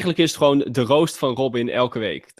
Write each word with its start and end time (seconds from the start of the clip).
eigenlijk 0.00 0.18
is 0.18 0.28
het 0.30 0.38
gewoon 0.42 0.72
de 0.72 0.82
roost 0.82 1.18
van 1.18 1.34
Robin 1.34 1.68
elke 1.68 1.98
week. 1.98 2.32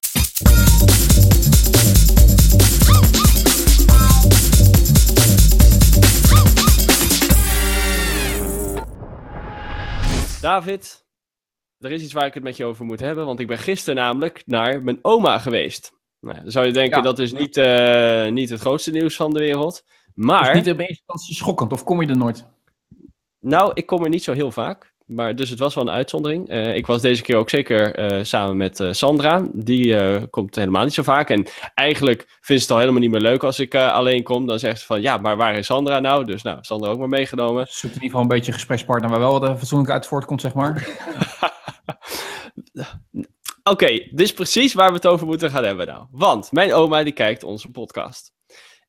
David, 10.40 11.04
er 11.78 11.92
is 11.92 12.02
iets 12.02 12.12
waar 12.12 12.26
ik 12.26 12.34
het 12.34 12.42
met 12.42 12.56
je 12.56 12.64
over 12.64 12.84
moet 12.84 13.00
hebben, 13.00 13.26
want 13.26 13.40
ik 13.40 13.46
ben 13.46 13.58
gisteren 13.58 13.94
namelijk 13.94 14.42
naar 14.46 14.82
mijn 14.82 14.98
oma 15.02 15.38
geweest. 15.38 15.92
Nou, 16.20 16.42
dan 16.42 16.50
zou 16.50 16.66
je 16.66 16.72
denken, 16.72 16.96
Ja. 16.98 17.04
dat 17.04 17.18
is 17.18 17.32
niet, 17.32 17.56
eh, 17.56 18.28
niet 18.28 18.50
het 18.50 18.60
grootste 18.60 18.90
nieuws 18.90 19.16
van 19.16 19.32
de 19.32 19.38
wereld. 19.38 19.84
Maar, 20.14 20.50
Is 20.50 20.56
niet 20.56 20.66
eerste 20.66 20.86
instantie 20.88 21.34
schokkend, 21.34 21.72
of 21.72 21.84
kom 21.84 22.00
je 22.02 22.08
er 22.08 22.16
nooit? 22.16 22.46
nou, 23.38 23.70
ik 23.74 23.86
kom 23.86 24.02
er 24.04 24.08
niet 24.10 24.24
zo 24.24 24.32
heel 24.32 24.50
vaak. 24.50 24.92
Maar 25.10 25.36
dus 25.36 25.50
het 25.50 25.58
was 25.58 25.74
wel 25.74 25.84
een 25.84 25.90
uitzondering. 25.90 26.48
Eh, 26.48 26.76
ik 26.76 26.86
was 26.86 27.00
deze 27.00 27.22
keer 27.22 27.36
ook 27.36 27.50
zeker 27.50 27.94
eh, 27.94 28.24
samen 28.24 28.56
met 28.56 28.80
eh, 28.80 28.92
Sandra. 28.92 29.48
Die 29.52 30.28
komt 30.28 30.54
helemaal 30.54 30.84
niet 30.84 30.94
zo 30.94 31.02
vaak. 31.02 31.30
En 31.30 31.46
eigenlijk 31.74 32.38
vindt 32.40 32.62
ze 32.62 32.68
het 32.68 32.70
al 32.70 32.78
helemaal 32.78 33.00
niet 33.00 33.10
meer 33.10 33.20
leuk 33.20 33.44
als 33.44 33.58
ik 33.58 33.74
alleen 33.74 34.22
kom. 34.22 34.46
Dan 34.46 34.58
zegt 34.58 34.80
ze 34.80 34.86
van, 34.86 35.00
ja, 35.00 35.16
maar 35.16 35.36
waar 35.36 35.54
is 35.54 35.66
Sandra 35.66 36.00
nou? 36.00 36.24
Dus 36.24 36.42
nou, 36.42 36.58
Sandra 36.60 36.90
ook 36.90 36.98
maar 36.98 37.08
meegenomen. 37.08 37.66
Zoekt 37.68 37.82
in 37.82 37.88
ieder 37.88 38.02
geval 38.02 38.20
een 38.20 38.28
beetje 38.28 38.46
een 38.46 38.58
gesprekspartner 38.58 39.10
waar 39.10 39.18
wel 39.18 39.40
wat 39.40 39.58
fatsoenlijk 39.58 39.90
uit 39.90 40.06
voortkomt, 40.06 40.40
zeg 40.40 40.54
maar. 40.54 40.88
Oké, 43.62 43.86
dit 43.86 44.20
is 44.20 44.32
precies 44.32 44.74
waar 44.74 44.88
we 44.88 44.94
het 44.94 45.06
over 45.06 45.26
moeten 45.26 45.50
gaan 45.50 45.64
hebben 45.64 45.86
nou. 45.86 46.06
Want 46.10 46.52
mijn 46.52 46.74
oma 46.74 47.02
die 47.02 47.12
kijkt 47.12 47.44
onze 47.44 47.70
podcast. 47.70 48.32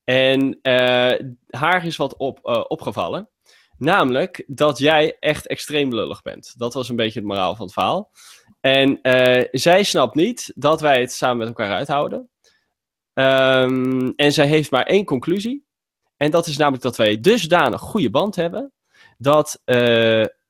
En 0.04 0.60
haar 1.50 1.86
is 1.86 1.96
wat 1.96 2.18
op, 2.18 2.66
opgevallen. 2.68 3.30
Namelijk 3.82 4.44
dat 4.48 4.78
jij 4.78 5.18
echt 5.20 5.48
extreem 5.48 5.94
lullig 5.94 6.22
bent. 6.22 6.54
Dat 6.58 6.74
was 6.74 6.90
een 6.90 6.96
beetje 6.96 7.20
het 7.20 7.28
moraal 7.28 7.56
van 7.56 7.66
het 7.66 7.74
verhaal. 7.74 8.12
En 8.60 9.02
eh, 9.02 9.48
zij 9.52 9.84
snapt 9.84 10.16
niet 10.16 10.52
dat 10.56 10.82
wij 10.82 11.02
het 11.02 11.12
samen 11.12 11.38
met 11.38 11.48
elkaar 11.48 11.72
uithouden. 11.72 12.30
Ehm, 13.14 14.12
en 14.16 14.34
zij 14.34 14.48
heeft 14.48 14.72
maar 14.72 14.86
één 14.86 15.06
conclusie. 15.06 15.66
En 16.18 16.32
dat 16.32 16.48
is 16.48 16.58
namelijk 16.58 16.84
dat 16.84 16.98
wij 16.98 17.20
dusdanig 17.20 17.82
goede 17.82 18.10
band 18.10 18.36
hebben. 18.36 18.74
Dat 19.18 19.62
eh, 19.66 19.76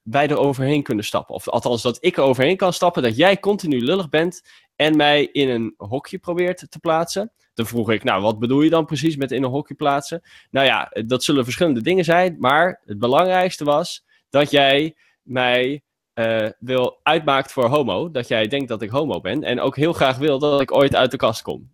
wij 0.01 0.27
er 0.27 0.37
overheen 0.37 0.83
kunnen 0.83 1.05
stappen. 1.05 1.35
Of 1.35 1.49
althans, 1.49 1.81
dat 1.81 1.97
ik 1.99 2.17
er 2.17 2.23
overheen 2.23 2.57
kan 2.57 2.73
stappen. 2.73 3.03
Dat 3.03 3.15
jij 3.15 3.39
continu 3.39 3.81
lullig 3.81 4.09
bent. 4.09 4.41
En 4.81 4.95
mij 4.95 5.29
in 5.31 5.49
een 5.49 5.73
hokje 5.77 6.17
probeert 6.17 6.71
te 6.71 6.79
plaatsen. 6.79 7.31
Dan 7.53 7.65
vroeg 7.65 7.91
ik, 7.91 8.03
nou, 8.03 8.21
wat 8.21 8.39
bedoel 8.39 8.61
je 8.61 8.69
dan 8.69 8.85
precies 8.85 9.15
met 9.15 9.31
in 9.31 9.43
een 9.43 9.49
hokje 9.49 9.75
plaatsen? 9.75 10.21
Nou 10.51 10.65
ja, 10.65 10.91
dat 11.05 11.23
zullen 11.23 11.43
verschillende 11.43 11.81
dingen 11.81 12.03
zijn. 12.03 12.35
Maar 12.39 12.81
het 12.85 12.99
belangrijkste 12.99 13.63
was 13.63 14.05
dat 14.29 14.51
jij 14.51 14.95
mij 15.21 15.83
eh, 16.13 16.47
wil 16.59 16.99
uitmaakt 17.03 17.51
voor 17.51 17.65
homo. 17.65 18.11
Dat 18.11 18.27
jij 18.27 18.47
denkt 18.47 18.67
dat 18.67 18.81
ik 18.81 18.89
homo 18.89 19.21
ben. 19.21 19.43
En 19.43 19.59
ook 19.59 19.75
heel 19.75 19.93
graag 19.93 20.17
wil 20.17 20.39
dat 20.39 20.61
ik 20.61 20.75
ooit 20.75 20.95
uit 20.95 21.11
de 21.11 21.17
kast 21.17 21.41
kom. 21.41 21.71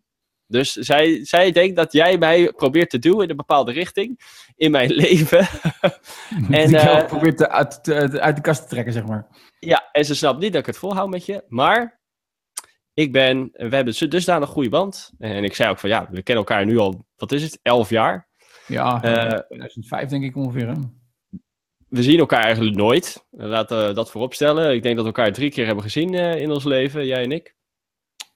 Dus 0.48 0.72
zij, 0.72 1.26
zij 1.26 1.52
denkt 1.52 1.76
dat 1.76 1.92
jij 1.92 2.18
mij 2.18 2.52
probeert 2.52 2.90
te 2.90 3.00
duwen 3.00 3.24
in 3.24 3.30
een 3.30 3.36
bepaalde 3.36 3.72
richting 3.72 4.20
in 4.56 4.72
mijn 4.72 4.92
leven. 5.04 5.48
En, 6.52 6.70
jou 6.70 7.06
probeert 7.06 7.38
te- 7.38 7.50
uit, 7.50 7.84
te- 7.84 8.22
uit 8.22 8.36
de 8.36 8.42
kast 8.42 8.62
te 8.62 8.68
trekken, 8.68 8.94
zeg 8.94 9.06
maar. 9.06 9.28
Ja, 9.60 9.90
en 9.92 10.06
ze 10.06 10.16
snapt 10.16 10.40
niet 10.40 10.52
dat 10.52 10.62
ik 10.62 10.68
het 10.68 10.78
volhoud 10.78 11.10
met 11.10 11.26
je. 11.26 11.44
Maar 11.48 11.97
ik 12.98 13.12
ben, 13.12 13.50
we 13.54 13.76
hebben 13.76 13.94
zo- 13.96 14.08
dusdanig 14.08 14.50
goede 14.50 14.70
band. 14.70 15.12
En 15.20 15.44
ik 15.44 15.56
zei 15.56 15.70
ook 15.70 15.80
van 15.80 15.90
ja, 15.90 16.08
we 16.12 16.24
kennen 16.24 16.46
elkaar 16.46 16.66
nu 16.66 16.78
al, 16.78 17.06
wat 17.16 17.32
is 17.32 17.44
het, 17.44 17.60
elf 17.62 17.90
jaar. 17.90 18.28
Ja, 18.68 19.04
Eh, 19.04 19.40
2005 19.40 20.10
denk 20.10 20.24
ik 20.24 20.36
ongeveer. 20.36 20.68
Hè? 20.68 20.74
We 21.90 22.04
zien 22.04 22.20
elkaar 22.20 22.44
eigenlijk 22.44 22.76
nooit. 22.76 23.26
Laten 23.32 23.88
we 23.88 23.94
dat 23.94 24.12
vooropstellen. 24.12 24.74
Ik 24.74 24.84
denk 24.84 24.96
dat 24.96 25.06
we 25.06 25.12
elkaar 25.12 25.34
drie 25.34 25.50
keer 25.52 25.66
hebben 25.66 25.84
gezien 25.84 26.14
eh, 26.14 26.42
in 26.42 26.52
ons 26.52 26.64
leven, 26.64 27.06
jij 27.06 27.24
en 27.24 27.32
ik. 27.32 27.56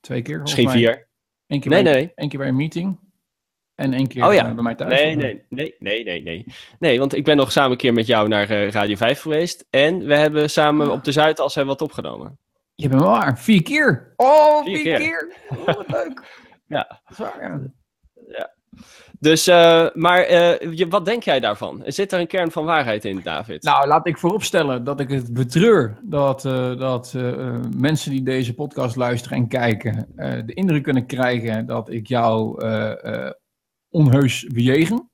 Twee 0.02 0.22
keer. 0.22 0.42
Misschien 0.42 0.66
mij. 0.66 0.74
vier. 0.74 1.10
Eén 1.48 1.60
keer, 1.60 1.72
Nee, 1.72 1.84
bij, 1.84 1.94
nee. 1.94 2.12
één 2.16 2.30
keer 2.30 2.40
bij 2.40 2.48
een 2.48 2.56
meeting. 2.56 3.00
En 3.76 3.94
één 3.94 4.08
keer 4.08 4.28
Oh 4.28 4.34
ja. 4.34 4.48
eh, 4.48 4.54
bij 4.54 4.64
mij 4.64 4.76
thuis. 4.76 5.02
Nee, 5.02 5.16
nee, 5.16 5.44
nee, 5.50 5.76
nee, 5.80 6.04
nee, 6.04 6.22
nee. 6.24 6.46
Nee, 6.80 7.00
want 7.00 7.16
ik 7.16 7.24
ben 7.24 7.38
nog 7.38 7.52
samen 7.52 7.72
een 7.72 7.78
keer 7.78 7.94
met 7.94 8.06
jou 8.08 8.28
naar 8.28 8.50
eh, 8.50 8.70
Radio 8.70 8.96
5 8.96 9.22
geweest. 9.22 9.68
En 9.70 10.06
we 10.06 10.16
hebben 10.16 10.50
samen 10.50 10.92
op 10.92 11.04
de 11.04 11.12
Zuidas 11.12 11.56
hebben 11.56 11.74
wat 11.78 11.82
opgenomen. 11.90 12.40
Je 12.82 12.90
bent 12.90 13.02
wel 13.02 13.10
waar. 13.12 13.40
Vier 13.40 13.64
keer. 13.64 14.14
Oh, 14.16 14.64
Vier 14.64 14.78
vier, 14.78 14.98
keer. 14.98 14.98
keer. 14.98 15.36
Oh, 15.60 15.66
wat 15.66 15.92
leuk. 15.92 16.22
Ja. 16.68 17.02
Dat 17.06 17.12
is 17.12 17.18
waar, 17.18 17.60
ja. 18.28 18.54
Dus, 19.20 19.48
eh, 19.48 19.88
maar 19.94 20.20
eh, 20.20 20.72
je, 20.78 20.88
wat 20.88 21.06
denk 21.06 21.24
jij 21.24 21.40
daarvan? 21.40 21.84
Zit 21.86 22.12
er 22.12 22.20
een 22.20 22.28
kern 22.28 22.52
van 22.52 22.66
waarheid 22.66 23.06
in, 23.06 23.22
David? 23.24 23.64
Nou, 23.64 23.88
laat 23.88 24.08
ik 24.08 24.18
vooropstellen 24.18 24.84
dat 24.84 25.00
ik 25.00 25.10
het 25.10 25.34
betreur 25.34 26.00
dat, 26.02 26.46
eh, 26.46 26.78
dat 26.78 27.14
mensen 27.78 28.12
die 28.12 28.24
deze 28.24 28.54
podcast 28.54 28.96
luisteren 28.96 29.38
en 29.38 29.48
kijken 29.48 30.08
eh, 30.16 30.40
de 30.46 30.54
indruk 30.54 30.84
kunnen 30.84 31.06
krijgen 31.06 31.66
dat 31.66 31.90
ik 31.90 32.08
jou 32.08 32.62
eh, 32.64 33.26
eh, 33.26 33.32
onheus 33.90 34.44
bejegen. 34.44 35.10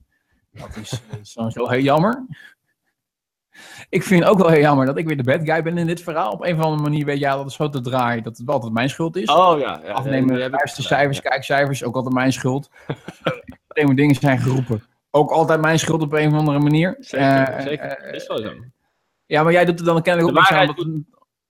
Dat 0.51 0.75
is, 0.81 0.89
dat 0.89 1.19
is 1.22 1.31
sowieso 1.31 1.67
heel 1.69 1.81
jammer. 1.81 2.25
Ik 3.90 4.03
vind 4.03 4.23
ook 4.23 4.38
wel 4.38 4.50
heel 4.50 4.62
jammer 4.62 4.85
dat 4.85 4.97
ik 4.97 5.07
weer 5.07 5.18
de 5.18 5.23
bad 5.23 5.40
guy 5.44 5.63
ben 5.63 5.78
in 5.78 5.88
dit 5.88 6.01
verhaal. 6.01 6.31
Op 6.31 6.44
een 6.45 6.57
of 6.57 6.63
andere 6.63 6.81
manier 6.81 7.06
weet 7.06 7.19
jij 7.19 7.29
dat 7.31 7.44
het 7.44 7.51
zo 7.51 7.69
te 7.69 7.81
draaien 7.81 8.23
dat 8.23 8.38
het 8.38 8.45
wel 8.45 8.56
altijd 8.56 8.73
mijn 8.73 8.90
schuld 8.90 9.16
is. 9.16 9.29
Oh 9.29 9.59
ja. 9.59 9.81
ja 9.85 9.91
Afnemen, 9.91 10.41
ik 10.41 10.51
luistercijfers, 10.51 11.22
kijkcijfers, 11.22 11.84
ook 11.84 11.96
altijd 11.96 12.13
mijn 12.13 12.34
schuld. 12.34 12.69
Extreme 13.67 13.96
dingen 13.96 14.16
zijn 14.16 14.40
geroepen. 14.40 14.84
Ook 15.12 15.31
altijd 15.31 15.62
mijn 15.62 15.79
schuld 15.79 16.01
op 16.01 16.13
een 16.13 16.28
of 16.34 16.40
andere 16.40 16.59
manier. 16.59 16.96
Zeker, 17.00 17.28
Eh, 17.28 17.62
zeker. 17.62 17.85
eh, 17.85 18.13
is 18.13 18.28
wel 18.28 18.38
zo. 18.38 18.51
ja, 19.25 19.44
maar 19.44 19.51
jij 19.51 19.66
doet 19.66 19.79
er 19.79 19.85
dan 19.85 20.01
kennelijk 20.01 20.34
De 20.34 20.40
ook 20.40 20.50
niks 20.50 20.62
aan 20.62 20.67
waarheid 20.67 21.06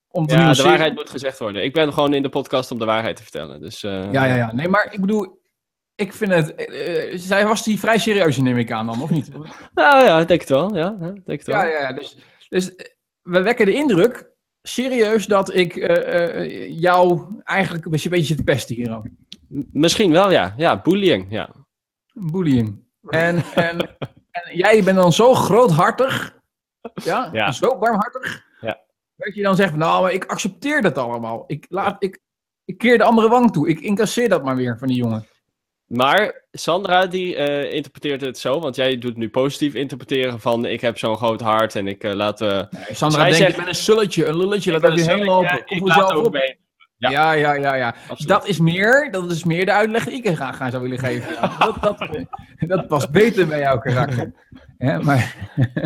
om, 0.09 0.25
te 0.28 0.35
Ja, 0.35 0.53
de 0.53 0.63
waarheid 0.63 0.94
moet 0.94 1.09
gezegd 1.09 1.40
worden. 1.40 1.63
Ik 1.63 1.73
ben 1.73 1.94
gewoon 1.94 2.13
in 2.13 2.22
de 2.22 2.29
podcast 2.29 2.72
om 2.72 2.79
de 2.79 2.85
waarheid 2.85 3.16
te 3.16 3.22
vertellen. 3.23 3.62
Dus, 3.62 3.84
eh, 3.84 4.12
Ja, 4.12 4.25
ja, 4.25 4.35
ja. 4.35 4.53
Nee, 4.53 4.67
maar 4.67 4.88
ik 4.91 5.01
bedoel, 5.01 5.41
ik 5.97 6.13
vind 6.13 6.31
het... 6.34 6.56
eh, 6.56 7.13
eh, 7.13 7.19
zij 7.19 7.46
was 7.46 7.63
die 7.63 7.80
vrij 7.80 7.97
serieus, 7.97 8.38
neem 8.38 8.58
ik 8.58 8.72
aan 8.72 8.85
dan, 8.85 9.02
of 9.02 9.09
niet? 9.09 9.30
Nou 9.74 10.03
ja, 10.03 10.19
ik 10.19 10.28
denk 10.28 10.40
het 10.40 10.50
wel. 10.50 10.75
Ja, 10.75 10.90
denk 11.00 11.25
het 11.25 11.46
wel. 11.47 11.56
Ja, 11.56 11.66
ja. 11.66 11.94
Dus, 11.94 12.18
dus 12.50 12.75
eh, 12.75 12.85
we 13.22 13.41
wekken 13.41 13.66
de 13.66 13.74
indruk, 13.74 14.30
serieus, 14.62 15.25
dat 15.25 15.53
ik 15.56 15.74
jou 16.69 17.22
eigenlijk 17.44 17.85
een 17.85 17.91
beetje, 17.91 18.09
een 18.09 18.16
beetje 18.16 18.28
zit 18.28 18.38
te 18.38 18.44
pesten 18.44 18.75
hier. 18.75 19.02
Misschien 19.72 20.12
wel, 20.12 20.31
ja. 20.31 20.53
Ja, 20.58 20.81
bullying. 20.81 21.25
Ja. 21.30 21.50
Bullying. 22.14 22.85
En, 23.08 23.44
en, 23.56 23.79
en 24.31 24.56
jij 24.58 24.84
bent 24.84 24.97
dan 24.97 25.14
zo 25.14 25.34
groothartig, 25.34 26.40
ja, 27.03 27.29
Ja. 27.34 27.52
zo 27.52 27.78
warmhartig, 27.78 28.46
Ja. 28.62 28.79
dat 29.16 29.35
je 29.35 29.44
dan 29.44 29.56
zegt, 29.56 29.75
nou, 29.75 30.02
maar 30.02 30.12
ik 30.12 30.25
accepteer 30.25 30.81
dat 30.81 30.97
allemaal. 30.97 31.44
Ik, 31.47 31.66
laat, 31.69 32.03
ik, 32.03 32.19
ik 32.66 32.78
keer 32.78 32.97
de 32.97 33.03
andere 33.03 33.29
wang 33.29 33.52
toe. 33.52 33.69
Ik 33.69 33.79
incasseer 33.79 34.29
dat 34.29 34.44
maar 34.44 34.56
weer 34.56 34.78
van 34.78 34.88
die 34.88 34.97
jongen. 34.97 35.25
Maar 35.88 36.42
Sandra 36.52 37.06
die 37.06 37.36
eh, 37.36 37.74
interpreteert 37.74 38.22
het 38.22 38.38
zo, 38.38 38.59
want 38.59 38.75
jij 38.75 38.98
doet 38.98 39.18
nu 39.18 39.30
positief 39.30 39.74
interpreteren 39.74 40.40
van 40.40 40.66
ik 40.66 40.81
heb 40.81 40.98
zo'n 40.98 41.16
groot 41.18 41.42
hart 41.42 41.75
en 41.75 41.88
ik 41.88 42.03
eh, 42.03 42.14
laat... 42.14 42.42
eh, 42.42 42.50
Nee, 42.50 42.84
Sandra 42.92 43.20
Zij 43.20 43.30
denkt, 43.30 43.38
zegt- 43.38 43.50
ik 43.50 43.58
ben 43.58 43.68
een 43.68 43.75
sulletje, 43.75 44.26
een 44.26 44.38
lulletje, 44.38 44.72
laat 44.72 44.97
ik 44.97 45.06
heen 45.06 45.20
een 45.20 45.26
lopen. 45.26 45.64
Kom 45.66 45.78
ik 45.78 45.84
laat 45.88 46.14
ook 46.14 46.26
op. 46.26 46.34
mee. 46.34 46.58
Ja, 46.97 47.09
Ja. 47.09 47.31
ja, 47.34 47.53
ja, 47.53 47.76
ja. 47.76 47.96
Dat 48.26 48.47
is 48.47 48.59
meer, 48.59 49.12
dat 49.12 49.31
is 49.31 49.44
meer 49.44 49.66
de 49.66 49.72
uitleg 49.72 50.06
die 50.06 50.24
ik 50.24 50.36
graag 50.36 50.62
aan 50.62 50.72
zou 50.72 50.84
willen 50.84 51.00
geven. 51.00 51.34
Ja, 51.34 51.58
dat, 51.81 51.81
dat, 51.81 52.08
dat 52.59 52.88
past 52.88 53.09
beter 53.12 53.47
bij 53.47 53.59
jouw 53.59 53.78
karakter. 53.80 54.34
Hè, 54.78 55.00
maar, 55.04 55.36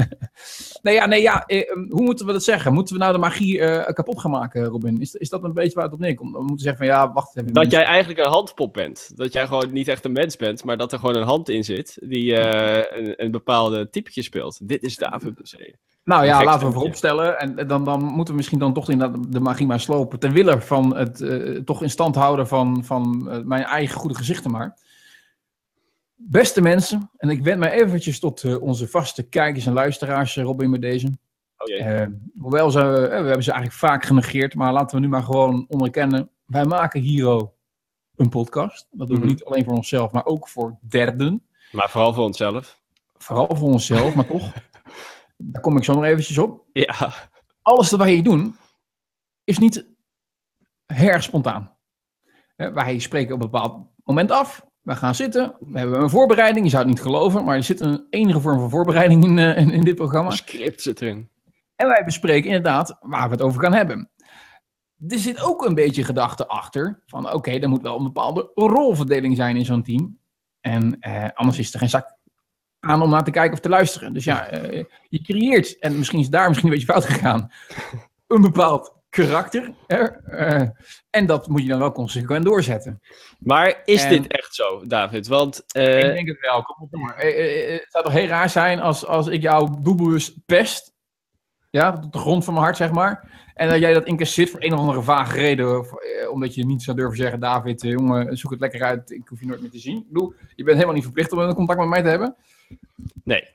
nee, 0.83 0.93
ja, 0.93 1.05
nee, 1.05 1.21
ja, 1.21 1.45
eh, 1.45 1.71
hoe 1.89 2.01
moeten 2.01 2.25
we 2.25 2.31
dat 2.31 2.43
zeggen? 2.43 2.73
Moeten 2.73 2.93
we 2.93 2.99
nou 3.01 3.13
de 3.13 3.19
magie 3.19 3.59
eh, 3.59 3.93
kapot 3.93 4.19
gaan 4.19 4.31
maken, 4.31 4.65
Robin? 4.65 5.01
Is, 5.01 5.15
is 5.15 5.29
dat 5.29 5.43
een 5.43 5.53
beetje 5.53 5.73
waar 5.73 5.83
het 5.83 5.93
op 5.93 5.99
neerkomt? 5.99 6.31
We 6.31 6.39
moeten 6.39 6.59
zeggen 6.59 6.85
van, 6.85 6.95
ja, 6.95 7.11
wacht 7.11 7.37
even. 7.37 7.53
Dat 7.53 7.71
jij 7.71 7.83
eigenlijk 7.83 8.19
een 8.19 8.31
handpop 8.31 8.73
bent. 8.73 9.11
Dat 9.15 9.33
jij 9.33 9.47
gewoon 9.47 9.71
niet 9.71 9.87
echt 9.87 10.05
een 10.05 10.11
mens 10.11 10.35
bent, 10.35 10.63
maar 10.63 10.77
dat 10.77 10.91
er 10.91 10.99
gewoon 10.99 11.15
een 11.15 11.23
hand 11.23 11.49
in 11.49 11.63
zit 11.63 11.97
die 12.03 12.35
een, 12.35 13.23
een 13.23 13.31
bepaalde 13.31 13.89
typetje 13.89 14.23
speelt. 14.23 14.67
Dit 14.67 14.83
is 14.83 14.95
David 14.95 15.35
Bussé. 15.35 15.73
Nou 16.03 16.25
ja, 16.25 16.43
laten 16.43 16.67
we 16.67 16.73
vooropstellen. 16.73 17.39
En 17.39 17.67
dan, 17.67 17.85
dan 17.85 18.03
moeten 18.03 18.33
we 18.33 18.39
misschien 18.39 18.59
dan 18.59 18.73
toch 18.73 18.89
inderdaad 18.89 19.31
de 19.31 19.39
magie 19.39 19.67
maar 19.67 19.79
slopen. 19.79 20.19
Ten 20.19 20.31
wille 20.31 20.61
van 20.61 20.95
het 20.95 21.25
toch 21.65 21.81
in 21.81 21.89
stand 21.89 22.15
houden 22.15 22.47
van, 22.47 22.83
van 22.83 23.29
mijn 23.45 23.63
eigen 23.63 23.99
goede 23.99 24.15
gezichten 24.15 24.51
maar. 24.51 24.77
Beste 26.29 26.61
mensen, 26.61 27.09
en 27.17 27.29
ik 27.29 27.43
wend 27.43 27.59
mij 27.59 27.71
eventjes 27.71 28.19
tot 28.19 28.43
eh, 28.43 28.61
onze 28.61 28.87
vaste 28.87 29.23
kijkers 29.23 29.65
en 29.65 29.73
luisteraars, 29.73 30.37
eh, 30.37 30.43
Robin, 30.43 30.69
met 30.69 30.81
deze. 30.81 31.07
Oh 31.57 31.67
jee. 31.67 31.77
Eh, 31.79 32.07
hoewel 32.39 32.71
ze, 32.71 32.79
we 32.79 32.99
hebben 33.07 33.43
ze 33.43 33.51
eigenlijk 33.51 33.79
vaak 33.79 34.05
genegeerd, 34.05 34.55
maar 34.55 34.73
laten 34.73 34.95
we 34.95 35.01
nu 35.01 35.07
maar 35.09 35.23
gewoon 35.23 35.65
onderkennen. 35.69 36.29
Wij 36.45 36.65
maken 36.65 37.01
hier 37.01 37.27
ook 37.27 37.53
een 38.15 38.29
podcast. 38.29 38.87
Dat 38.91 39.07
doen 39.07 39.17
we 39.19 39.23
Mhm. 39.25 39.31
niet 39.33 39.43
alleen 39.43 39.63
voor 39.63 39.73
onszelf, 39.73 40.11
maar 40.11 40.25
ook 40.25 40.47
voor 40.47 40.77
derden. 40.81 41.45
Maar 41.71 41.89
vooral 41.89 42.13
voor 42.13 42.23
onszelf. 42.25 42.81
Vooral 43.17 43.55
voor 43.55 43.69
onszelf, 43.69 44.15
maar 44.15 44.27
toch. 44.27 44.51
Daar 45.37 45.61
kom 45.61 45.77
ik 45.77 45.83
zo 45.83 45.93
nog 45.93 46.03
eventjes 46.03 46.37
op. 46.37 46.65
Ja. 46.73 47.13
alles 47.61 47.89
wat 47.91 47.99
wij 47.99 48.11
hier 48.11 48.23
doen, 48.23 48.55
is 49.43 49.57
niet 49.57 49.85
erg 50.85 51.23
spontaan. 51.23 51.75
Wij 52.55 52.99
spreken 52.99 53.35
op 53.35 53.41
een 53.41 53.49
bepaald 53.49 53.87
moment 54.03 54.31
af. 54.31 54.65
We 54.81 54.95
gaan 54.95 55.15
zitten. 55.15 55.55
We 55.59 55.79
hebben 55.79 56.01
een 56.01 56.09
voorbereiding. 56.09 56.65
Je 56.65 56.71
zou 56.71 56.83
het 56.83 56.93
niet 56.93 57.01
geloven, 57.01 57.43
maar 57.43 57.55
er 57.55 57.63
zit 57.63 57.79
een 57.79 58.07
enige 58.09 58.39
vorm 58.39 58.59
van 58.59 58.69
voorbereiding 58.69 59.23
in, 59.23 59.39
eh, 59.39 59.57
in, 59.57 59.71
in 59.71 59.83
dit 59.83 59.95
programma. 59.95 60.29
Een 60.29 60.37
script 60.37 60.81
zit 60.81 61.01
erin. 61.01 61.29
En 61.75 61.87
wij 61.87 62.03
bespreken 62.05 62.47
inderdaad 62.47 62.97
waar 62.99 63.25
we 63.25 63.31
het 63.31 63.41
over 63.41 63.61
gaan 63.61 63.73
hebben. 63.73 64.09
er 65.07 65.19
zit 65.19 65.41
ook 65.41 65.65
een 65.65 65.75
beetje 65.75 66.03
gedachte 66.03 66.47
achter. 66.47 67.03
Van 67.05 67.25
oké, 67.25 67.35
okay, 67.35 67.59
er 67.59 67.69
moet 67.69 67.81
wel 67.81 67.97
een 67.97 68.03
bepaalde 68.03 68.51
rolverdeling 68.55 69.35
zijn 69.35 69.57
in 69.57 69.65
zo'n 69.65 69.83
team. 69.83 70.19
En 70.61 70.99
eh, 70.99 71.29
anders 71.33 71.59
is 71.59 71.73
er 71.73 71.79
geen 71.79 71.89
zak 71.89 72.19
aan 72.79 73.01
om 73.01 73.09
naar 73.09 73.23
te 73.23 73.31
kijken 73.31 73.53
of 73.53 73.59
te 73.59 73.69
luisteren. 73.69 74.13
Dus 74.13 74.23
ja, 74.23 74.63
uh, 74.71 74.83
je 75.09 75.21
creëert, 75.21 75.79
en 75.79 75.97
misschien 75.97 76.19
is 76.19 76.29
daar 76.29 76.47
misschien 76.47 76.69
een 76.69 76.75
beetje 76.75 76.93
fout 76.93 77.05
gegaan, 77.05 77.51
een 78.27 78.41
bepaald 78.41 79.00
karakter. 79.11 79.73
Uh, 79.87 80.61
en 81.09 81.25
dat 81.25 81.47
moet 81.47 81.61
je 81.61 81.67
dan 81.67 81.79
wel 81.79 81.91
consequent 81.91 82.45
doorzetten. 82.45 82.99
Maar 83.39 83.81
is 83.85 84.07
dit 84.07 84.27
echt 84.27 84.55
zo, 84.55 84.85
David? 84.87 85.27
Want, 85.27 85.63
uh... 85.77 86.03
Ik 86.03 86.13
denk 86.13 86.27
het 86.27 86.39
wel. 86.39 86.61
Kom 86.61 86.75
op, 86.79 86.99
maar. 86.99 87.17
het 87.17 87.87
zou 87.89 88.03
toch 88.03 88.13
heel 88.13 88.27
raar 88.27 88.49
zijn 88.49 88.79
als, 88.79 89.05
als 89.05 89.27
ik 89.27 89.41
jou 89.41 89.81
doelbewust 89.81 90.45
pest. 90.45 90.93
Ja, 91.69 92.01
op 92.03 92.11
de 92.11 92.19
grond 92.19 92.43
van 92.43 92.53
mijn 92.53 92.65
hart, 92.65 92.77
zeg 92.77 92.91
maar. 92.91 93.29
En 93.53 93.69
dat 93.69 93.79
jij 93.79 93.93
dat 93.93 94.05
incasseert 94.05 94.49
voor 94.49 94.63
een 94.63 94.73
of 94.73 94.79
andere 94.79 95.01
vage 95.01 95.37
reden. 95.37 95.85
omdat 96.31 96.55
je 96.55 96.65
niet 96.65 96.83
zou 96.83 96.97
durven 96.97 97.17
zeggen: 97.17 97.39
David, 97.39 97.81
jongen, 97.81 98.37
zoek 98.37 98.51
het 98.51 98.59
lekker 98.59 98.83
uit. 98.83 99.11
Ik 99.11 99.27
hoef 99.27 99.39
je 99.39 99.45
nooit 99.45 99.61
meer 99.61 99.69
te 99.69 99.79
zien. 99.79 99.97
Ik 99.97 100.07
bedoel, 100.07 100.33
je 100.55 100.63
bent 100.63 100.75
helemaal 100.75 100.95
niet 100.95 101.03
verplicht 101.03 101.31
om 101.31 101.39
een 101.39 101.55
contact 101.55 101.79
met 101.79 101.87
mij 101.87 102.01
te 102.01 102.09
hebben. 102.09 102.35
Nee. 103.23 103.47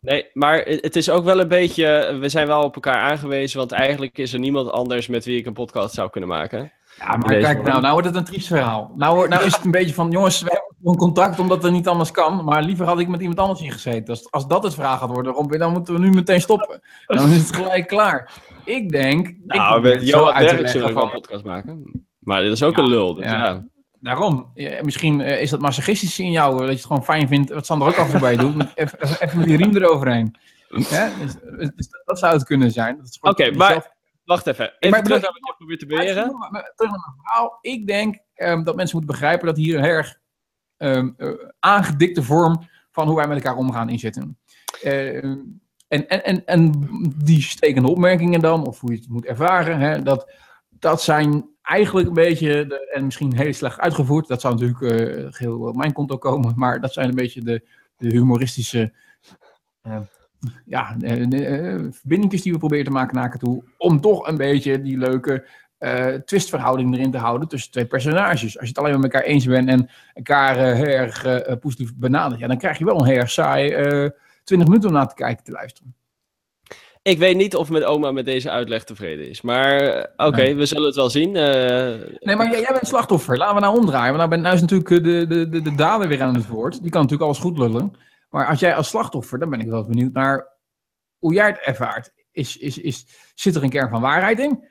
Nee, 0.00 0.26
maar 0.32 0.58
het 0.64 0.96
is 0.96 1.10
ook 1.10 1.24
wel 1.24 1.40
een 1.40 1.48
beetje. 1.48 2.16
We 2.20 2.28
zijn 2.28 2.46
wel 2.46 2.62
op 2.62 2.74
elkaar 2.74 3.00
aangewezen, 3.00 3.58
want 3.58 3.72
eigenlijk 3.72 4.18
is 4.18 4.32
er 4.32 4.38
niemand 4.38 4.70
anders 4.70 5.06
met 5.06 5.24
wie 5.24 5.38
ik 5.38 5.46
een 5.46 5.52
podcast 5.52 5.94
zou 5.94 6.10
kunnen 6.10 6.28
maken. 6.28 6.72
Ja, 6.98 7.16
maar 7.16 7.38
kijk, 7.38 7.62
nou, 7.62 7.80
nou 7.80 7.92
wordt 7.92 8.06
het 8.06 8.16
een 8.16 8.24
triest 8.24 8.46
verhaal. 8.46 8.92
Nou, 8.96 9.28
nou 9.28 9.44
is 9.44 9.54
het 9.54 9.64
een 9.64 9.70
beetje 9.70 9.94
van, 9.94 10.10
jongens, 10.10 10.42
we 10.42 10.50
hebben 10.50 10.92
een 10.92 10.98
contact 10.98 11.38
omdat 11.38 11.62
het 11.62 11.72
niet 11.72 11.88
anders 11.88 12.10
kan. 12.10 12.44
Maar 12.44 12.62
liever 12.62 12.86
had 12.86 12.98
ik 12.98 13.08
met 13.08 13.20
iemand 13.20 13.38
anders 13.38 13.60
ingezeten. 13.60 14.08
Als, 14.08 14.30
als 14.30 14.46
dat 14.46 14.62
het 14.62 14.74
vraag 14.74 14.98
gaat 14.98 15.10
worden, 15.10 15.32
Robin, 15.32 15.58
dan 15.58 15.72
moeten 15.72 15.94
we 15.94 16.00
nu 16.00 16.10
meteen 16.10 16.40
stoppen. 16.40 16.80
Dan 17.06 17.30
is 17.30 17.36
het 17.36 17.56
gelijk 17.56 17.86
klaar. 17.86 18.32
Ik 18.64 18.90
denk... 18.90 19.34
Nou, 19.46 19.88
ik 19.88 20.00
Johan 20.00 20.38
Derk 20.38 20.68
zullen 20.68 20.94
we 20.94 21.00
een 21.00 21.10
podcast 21.10 21.44
maken. 21.44 22.04
Maar 22.18 22.42
dit 22.42 22.52
is 22.52 22.62
ook 22.62 22.76
een 22.76 22.88
lul. 22.88 23.14
Dus 23.14 23.24
ja. 23.24 23.64
Daarom. 24.00 24.52
misschien 24.82 25.20
uh, 25.20 25.40
is 25.40 25.50
dat 25.50 25.60
masochistisch 25.60 26.18
in 26.18 26.30
jou, 26.30 26.58
dat 26.58 26.66
je 26.66 26.74
het 26.74 26.84
gewoon 26.84 27.04
fijn 27.04 27.28
vindt, 27.28 27.50
wat 27.50 27.66
Sander 27.66 27.88
ook 27.88 27.96
af 27.96 28.10
voorbij 28.10 28.36
doet, 28.36 28.66
even, 28.74 28.98
even 29.20 29.38
met 29.38 29.46
die 29.46 29.56
riem 29.56 29.76
eroverheen. 29.76 30.36
Ja, 30.90 31.10
dus, 31.18 31.34
dus, 31.74 31.88
dat 32.04 32.18
zou 32.18 32.34
het 32.34 32.44
kunnen 32.44 32.70
zijn. 32.70 33.00
Oké, 33.20 33.50
maar 33.50 33.96
wacht 34.24 34.46
even. 34.46 34.72
Even 34.78 34.90
maar, 34.90 35.02
terug 35.02 35.22
naar 35.22 35.32
wat 35.32 35.46
je 35.46 35.54
probeert 35.56 35.80
te 35.80 35.86
beheren. 35.86 36.14
Terug 36.14 36.32
naar 36.32 36.50
mijn 36.50 37.14
verhaal. 37.22 37.58
Ik 37.60 37.86
denk 37.86 38.18
um, 38.36 38.64
dat 38.64 38.76
mensen 38.76 38.96
moeten 38.96 39.14
begrijpen 39.14 39.46
dat 39.46 39.56
hier 39.56 39.78
een 39.78 39.84
erg 39.84 40.18
um, 40.76 41.14
uh, 41.18 41.32
aangedikte 41.58 42.22
vorm 42.22 42.68
van 42.90 43.06
hoe 43.06 43.16
wij 43.16 43.28
met 43.28 43.36
elkaar 43.36 43.56
omgaan 43.56 43.88
in 43.88 43.98
zitten. 43.98 44.38
Uh, 44.84 45.24
en, 45.88 46.08
en, 46.08 46.24
en, 46.24 46.44
en 46.46 46.88
die 47.24 47.42
stekende 47.42 47.88
opmerkingen 47.88 48.40
dan, 48.40 48.66
of 48.66 48.80
hoe 48.80 48.92
je 48.92 48.98
het 48.98 49.08
moet 49.08 49.24
ervaren, 49.24 49.78
hè, 49.78 50.02
dat, 50.02 50.32
dat 50.80 51.02
zijn 51.02 51.48
eigenlijk 51.62 52.08
een 52.08 52.14
beetje, 52.14 52.66
de, 52.66 52.90
en 52.90 53.04
misschien 53.04 53.36
heel 53.36 53.52
slecht 53.52 53.78
uitgevoerd, 53.78 54.28
dat 54.28 54.40
zou 54.40 54.54
natuurlijk 54.54 54.80
uh, 54.80 55.26
geheel 55.30 55.60
op 55.60 55.76
mijn 55.76 55.92
konto 55.92 56.18
komen, 56.18 56.52
maar 56.56 56.80
dat 56.80 56.92
zijn 56.92 57.08
een 57.08 57.14
beetje 57.14 57.40
de, 57.40 57.68
de 57.96 58.08
humoristische 58.08 58.92
uh, 59.86 59.96
ja, 60.64 60.96
uh, 61.00 61.88
verbindingjes 61.90 62.42
die 62.42 62.52
we 62.52 62.58
proberen 62.58 62.84
te 62.84 62.90
maken 62.90 63.16
naar 63.16 63.38
toe, 63.38 63.64
om 63.76 64.00
toch 64.00 64.26
een 64.26 64.36
beetje 64.36 64.82
die 64.82 64.98
leuke 64.98 65.46
twistverhouding 66.24 66.94
erin 66.94 67.10
te 67.10 67.18
houden 67.18 67.48
tussen 67.48 67.70
twee 67.70 67.86
personages. 67.86 68.58
Als 68.58 68.68
je 68.68 68.74
het 68.74 68.78
alleen 68.78 69.00
met 69.00 69.12
elkaar 69.12 69.28
eens 69.28 69.44
bent 69.44 69.68
en 69.68 69.90
elkaar 70.14 70.56
heel 70.56 70.84
erg 70.84 71.22
positief 71.58 71.94
benadert, 71.94 72.40
ja, 72.40 72.46
dan 72.46 72.58
krijg 72.58 72.78
je 72.78 72.84
wel 72.84 73.00
een 73.00 73.06
heel 73.06 73.18
erg 73.18 73.30
saai 73.30 73.70
20 74.44 74.68
minuten 74.68 74.88
om 74.88 74.94
naar 74.94 75.08
te 75.08 75.14
kijken 75.14 75.44
te 75.44 75.52
luisteren. 75.52 75.94
Ik 77.02 77.18
weet 77.18 77.36
niet 77.36 77.56
of 77.56 77.70
mijn 77.70 77.84
oma 77.84 78.12
met 78.12 78.24
deze 78.24 78.50
uitleg 78.50 78.84
tevreden 78.84 79.28
is. 79.28 79.40
Maar 79.40 79.80
eh, 79.80 80.26
oké, 80.26 80.54
we 80.54 80.66
zullen 80.66 80.86
het 80.86 80.94
wel 80.94 81.10
zien. 81.10 81.28
Uh... 81.28 81.42
Nee, 82.20 82.36
maar 82.36 82.50
jij, 82.50 82.60
jij, 82.60 82.72
bent 82.72 82.86
slachtoffer. 82.86 83.36
Laten 83.36 83.54
we 83.54 83.60
nou 83.60 83.78
omdraaien. 83.78 84.16
Want 84.16 84.16
nou, 84.16 84.28
ben, 84.28 84.40
nou 84.40 84.54
is 84.54 84.60
natuurlijk 84.60 84.88
de, 84.88 85.26
de, 85.26 85.48
de, 85.48 85.62
de 85.62 85.74
dader 85.74 86.08
weer 86.08 86.22
aan 86.22 86.34
het 86.34 86.46
woord. 86.46 86.82
Die 86.82 86.90
kan 86.90 87.02
natuurlijk 87.02 87.30
alles 87.30 87.42
goed 87.42 87.58
lullen. 87.58 87.92
Maar 88.30 88.46
als 88.46 88.60
jij 88.60 88.74
als 88.74 88.88
slachtoffer, 88.88 89.38
dan 89.38 89.50
ben 89.50 89.60
ik 89.60 89.68
wel 89.68 89.86
benieuwd 89.86 90.12
naar 90.12 90.48
hoe 91.18 91.34
jij 91.34 91.46
het 91.46 91.58
ervaart. 91.58 92.12
Is, 92.32 92.56
is, 92.56 92.78
is, 92.78 93.06
zit 93.34 93.54
er 93.54 93.62
een 93.62 93.70
kern 93.70 93.90
van 93.90 94.00
waarheid 94.00 94.38
in? 94.38 94.68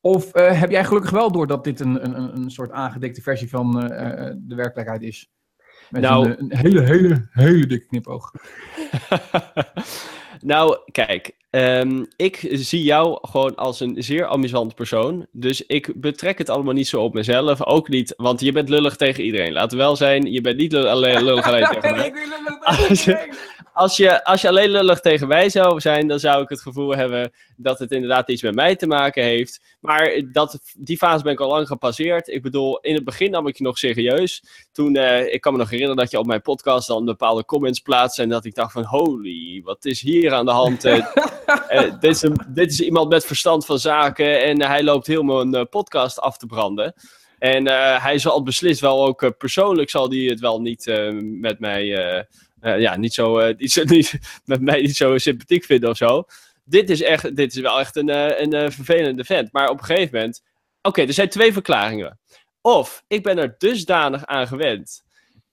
Of 0.00 0.36
uh, 0.36 0.60
heb 0.60 0.70
jij 0.70 0.84
gelukkig 0.84 1.10
wel 1.10 1.32
door 1.32 1.46
dat 1.46 1.64
dit 1.64 1.80
een, 1.80 2.04
een, 2.04 2.36
een 2.36 2.50
soort 2.50 2.70
aangedikte 2.70 3.22
versie 3.22 3.48
van 3.48 3.80
de 4.38 4.54
werkelijkheid 4.54 5.02
is? 5.02 5.30
Met 5.90 6.02
nou, 6.02 6.28
een, 6.28 6.38
een 6.38 6.56
hele, 6.56 6.80
hele, 6.80 7.28
hele 7.30 7.66
dikke 7.66 7.86
knipoog. 7.86 8.30
Nou, 10.42 10.78
kijk, 10.92 11.36
ehm, 11.52 12.04
ik 12.16 12.48
zie 12.50 12.82
jou 12.82 13.18
gewoon 13.20 13.54
als 13.56 13.80
een 13.80 13.94
zeer 13.98 14.26
amusant 14.26 14.74
persoon. 14.74 15.26
Dus 15.32 15.66
ik 15.66 16.00
betrek 16.00 16.38
het 16.38 16.50
allemaal 16.50 16.74
niet 16.74 16.88
zo 16.88 17.00
op 17.00 17.14
mezelf. 17.14 17.66
Ook 17.66 17.88
niet, 17.88 18.14
want 18.16 18.40
je 18.40 18.52
bent 18.52 18.68
lullig 18.68 18.96
tegen 18.96 19.24
iedereen. 19.24 19.52
Laten 19.52 19.76
we 19.78 19.84
wel 19.84 19.96
zijn, 19.96 20.32
je 20.32 20.40
bent 20.40 20.56
niet 20.56 20.74
alleen, 20.74 21.24
lullig 21.28 21.46
alleen 21.46 21.66
tegen 21.66 21.96
mij. 21.96 22.12
Als 22.60 23.04
je, 23.04 23.34
als, 23.72 23.96
je, 23.96 24.24
als 24.24 24.40
je 24.40 24.48
alleen 24.48 24.70
lullig 24.70 25.00
tegen 25.00 25.28
mij 25.28 25.48
zou 25.48 25.80
zijn, 25.80 26.08
dan 26.08 26.18
zou 26.18 26.42
ik 26.42 26.48
het 26.48 26.60
gevoel 26.60 26.96
hebben 26.96 27.32
dat 27.56 27.78
het 27.78 27.92
inderdaad 27.92 28.28
iets 28.28 28.42
met 28.42 28.54
mij 28.54 28.76
te 28.76 28.86
maken 28.86 29.22
heeft. 29.22 29.60
Maar 29.80 30.22
dat, 30.32 30.60
die 30.78 30.96
fase 30.96 31.22
ben 31.22 31.32
ik 31.32 31.40
al 31.40 31.48
lang 31.48 31.66
gepasseerd. 31.66 32.28
Ik 32.28 32.42
bedoel, 32.42 32.78
in 32.80 32.94
het 32.94 33.04
begin 33.04 33.30
nam 33.30 33.46
ik 33.46 33.56
je 33.56 33.64
nog 33.64 33.78
serieus. 33.78 34.44
Toen, 34.72 34.96
uh, 34.96 35.32
ik 35.32 35.40
kan 35.40 35.52
me 35.52 35.58
nog 35.58 35.70
herinneren 35.70 36.00
dat 36.02 36.10
je 36.10 36.18
op 36.18 36.26
mijn 36.26 36.42
podcast 36.42 36.88
dan 36.88 37.04
bepaalde 37.04 37.44
comments 37.44 37.80
plaatste. 37.80 38.22
En 38.22 38.28
dat 38.28 38.44
ik 38.44 38.54
dacht 38.54 38.72
van, 38.72 38.84
holy, 38.84 39.62
wat 39.64 39.84
is 39.84 40.00
hier 40.00 40.32
aan 40.32 40.44
de 40.44 40.50
hand? 40.50 40.84
uh, 40.84 41.06
dit, 42.00 42.22
is 42.22 42.30
dit 42.48 42.70
is 42.70 42.80
iemand 42.80 43.08
met 43.08 43.26
verstand 43.26 43.66
van 43.66 43.78
zaken 43.78 44.42
en 44.42 44.62
hij 44.62 44.82
loopt 44.82 45.06
helemaal 45.06 45.40
een 45.40 45.68
podcast 45.68 46.20
af 46.20 46.36
te 46.36 46.46
branden. 46.46 46.94
En 47.38 47.66
hij 48.00 48.18
zal 48.18 48.42
beslist 48.42 48.80
wel 48.80 49.06
ook 49.06 49.38
persoonlijk 49.38 49.90
zal 49.90 50.10
hij 50.10 50.18
het 50.18 50.40
wel 50.40 50.60
niet 50.60 50.86
met 51.20 51.58
mij, 51.58 51.84
ja, 52.60 52.96
niet 52.96 53.14
zo, 53.14 53.54
niet, 53.84 54.18
met 54.44 54.60
mij 54.60 54.80
niet 54.80 54.96
zo 54.96 55.18
sympathiek 55.18 55.64
vinden 55.64 55.90
of 55.90 55.96
zo 55.96 56.24
dit 56.64 56.90
is, 56.90 57.02
echt, 57.02 57.36
dit 57.36 57.54
is 57.54 57.60
wel 57.60 57.80
echt 57.80 57.96
een, 57.96 58.08
eh, 58.08 58.40
een, 58.40 58.52
eh, 58.52 58.70
vervelende 58.70 59.24
vent. 59.24 59.52
Maar 59.52 59.68
op 59.68 59.78
een 59.78 59.84
gegeven 59.84 60.18
moment... 60.18 60.42
Oké, 60.82 61.02
er 61.02 61.12
zijn 61.12 61.28
twee 61.28 61.52
verklaringen. 61.52 62.18
Of 62.60 63.04
ik 63.08 63.22
ben 63.22 63.38
er 63.38 63.54
dusdanig 63.58 64.26
aan 64.26 64.46
gewend 64.46 65.02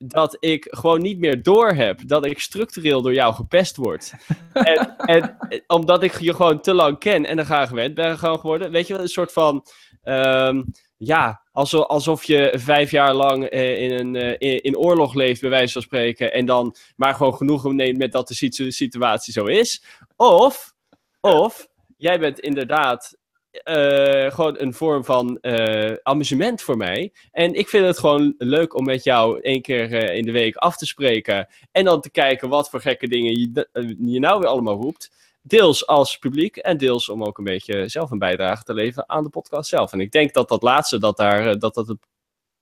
dat 0.03 0.37
ik 0.39 0.67
gewoon 0.69 1.01
niet 1.01 1.19
meer 1.19 1.43
doorheb 1.43 2.07
dat 2.07 2.25
ik 2.25 2.39
structureel 2.39 3.01
door 3.01 3.13
jou 3.13 3.33
gepest 3.33 3.75
word. 3.75 4.13
en, 4.53 4.95
en, 4.97 5.37
omdat 5.67 6.03
ik 6.03 6.19
je 6.19 6.33
gewoon 6.33 6.61
te 6.61 6.73
lang 6.73 6.99
ken 6.99 7.25
en 7.25 7.39
er 7.39 7.45
graag 7.45 7.69
gewend 7.69 7.93
ben 7.93 8.17
geworden. 8.17 8.71
Weet 8.71 8.87
je 8.87 8.93
wel, 8.93 9.01
een 9.01 9.09
soort 9.09 9.31
van... 9.31 9.65
Um, 10.03 10.71
ja, 10.97 11.41
alsof, 11.51 11.85
alsof 11.85 12.23
je 12.23 12.53
vijf 12.57 12.91
jaar 12.91 13.13
lang 13.13 13.43
eh, 13.43 13.81
in, 13.81 13.91
een, 13.91 14.39
in, 14.39 14.61
in, 14.61 14.77
oorlog 14.77 15.13
leeft, 15.13 15.41
bij 15.41 15.49
wijze 15.49 15.73
van 15.73 15.81
spreken. 15.81 16.33
En 16.33 16.45
dan 16.45 16.75
maar 16.95 17.15
gewoon 17.15 17.35
genoegen 17.35 17.75
neemt 17.75 17.97
met 17.97 18.11
dat 18.11 18.27
de 18.27 18.69
situatie 18.71 19.33
zo 19.33 19.45
is. 19.45 19.83
Of 20.15 20.73
of 21.21 21.67
jij 21.97 22.19
bent 22.19 22.39
inderdaad 22.39 23.17
uh, 23.51 24.31
gewoon 24.31 24.59
een 24.59 24.73
vorm 24.73 25.05
van 25.05 25.37
uh, 25.41 25.93
amusement 26.03 26.61
voor 26.61 26.77
mij. 26.77 27.13
En 27.31 27.53
ik 27.53 27.69
vind 27.69 27.85
het 27.85 27.99
gewoon 27.99 28.35
leuk 28.37 28.75
om 28.75 28.85
met 28.85 29.03
jou 29.03 29.41
één 29.41 29.61
keer 29.61 29.91
uh, 29.91 30.15
in 30.15 30.25
de 30.25 30.31
week 30.31 30.55
af 30.55 30.77
te 30.77 30.85
spreken. 30.85 31.47
En 31.71 31.85
dan 31.85 32.01
te 32.01 32.11
kijken 32.11 32.49
wat 32.49 32.69
voor 32.69 32.81
gekke 32.81 33.07
dingen 33.07 33.39
je, 33.39 33.67
je 33.99 34.19
nou 34.19 34.39
weer 34.39 34.49
allemaal 34.49 34.81
roept. 34.81 35.11
Deels 35.41 35.87
als 35.87 36.17
publiek 36.17 36.57
en 36.57 36.77
deels 36.77 37.09
om 37.09 37.23
ook 37.23 37.37
een 37.37 37.43
beetje 37.43 37.87
zelf 37.87 38.11
een 38.11 38.19
bijdrage 38.19 38.63
te 38.63 38.73
leveren 38.73 39.09
aan 39.09 39.23
de 39.23 39.29
podcast 39.29 39.69
zelf. 39.69 39.93
En 39.93 39.99
ik 39.99 40.11
denk 40.11 40.33
dat 40.33 40.49
dat 40.49 40.63
laatste, 40.63 40.99
dat 40.99 41.17
daar, 41.17 41.59
dat, 41.59 41.73
dat, 41.73 41.95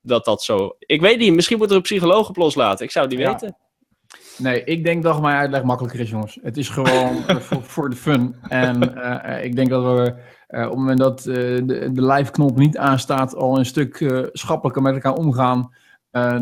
dat, 0.01 0.25
dat 0.25 0.43
zo... 0.43 0.75
Ik 0.79 1.01
weet 1.01 1.17
niet, 1.17 1.33
misschien 1.33 1.57
moet 1.57 1.69
er 1.69 1.75
een 1.75 1.81
psycholoog 1.81 2.29
op 2.29 2.37
loslaten. 2.37 2.85
Ik 2.85 2.91
zou 2.91 3.07
het 3.07 3.17
niet 3.17 3.27
weten. 3.27 3.57
Nee, 4.37 4.63
ik 4.63 4.83
denk 4.83 5.03
dat 5.03 5.21
mijn 5.21 5.35
uitleg 5.35 5.63
makkelijker 5.63 5.99
is, 5.99 6.09
jongens. 6.09 6.39
Het 6.41 6.57
is 6.57 6.69
gewoon 6.69 7.23
voor, 7.73 7.89
de 7.89 7.95
fun. 7.95 8.35
En 8.47 8.97
uh, 8.97 9.43
ik 9.43 9.55
denk 9.55 9.69
dat 9.69 9.83
we 9.83 10.13
uh, 10.49 10.63
op 10.63 10.69
het 10.69 10.77
moment 10.77 10.99
dat 10.99 11.25
uh, 11.25 11.35
de, 11.35 11.89
de 11.91 12.05
live-knop 12.05 12.57
niet 12.57 12.77
aanstaat, 12.77 13.35
al 13.35 13.57
een 13.57 13.65
stuk 13.65 14.21
schappelijker 14.33 14.81
met 14.81 14.93
elkaar 14.93 15.15
omgaan 15.15 15.75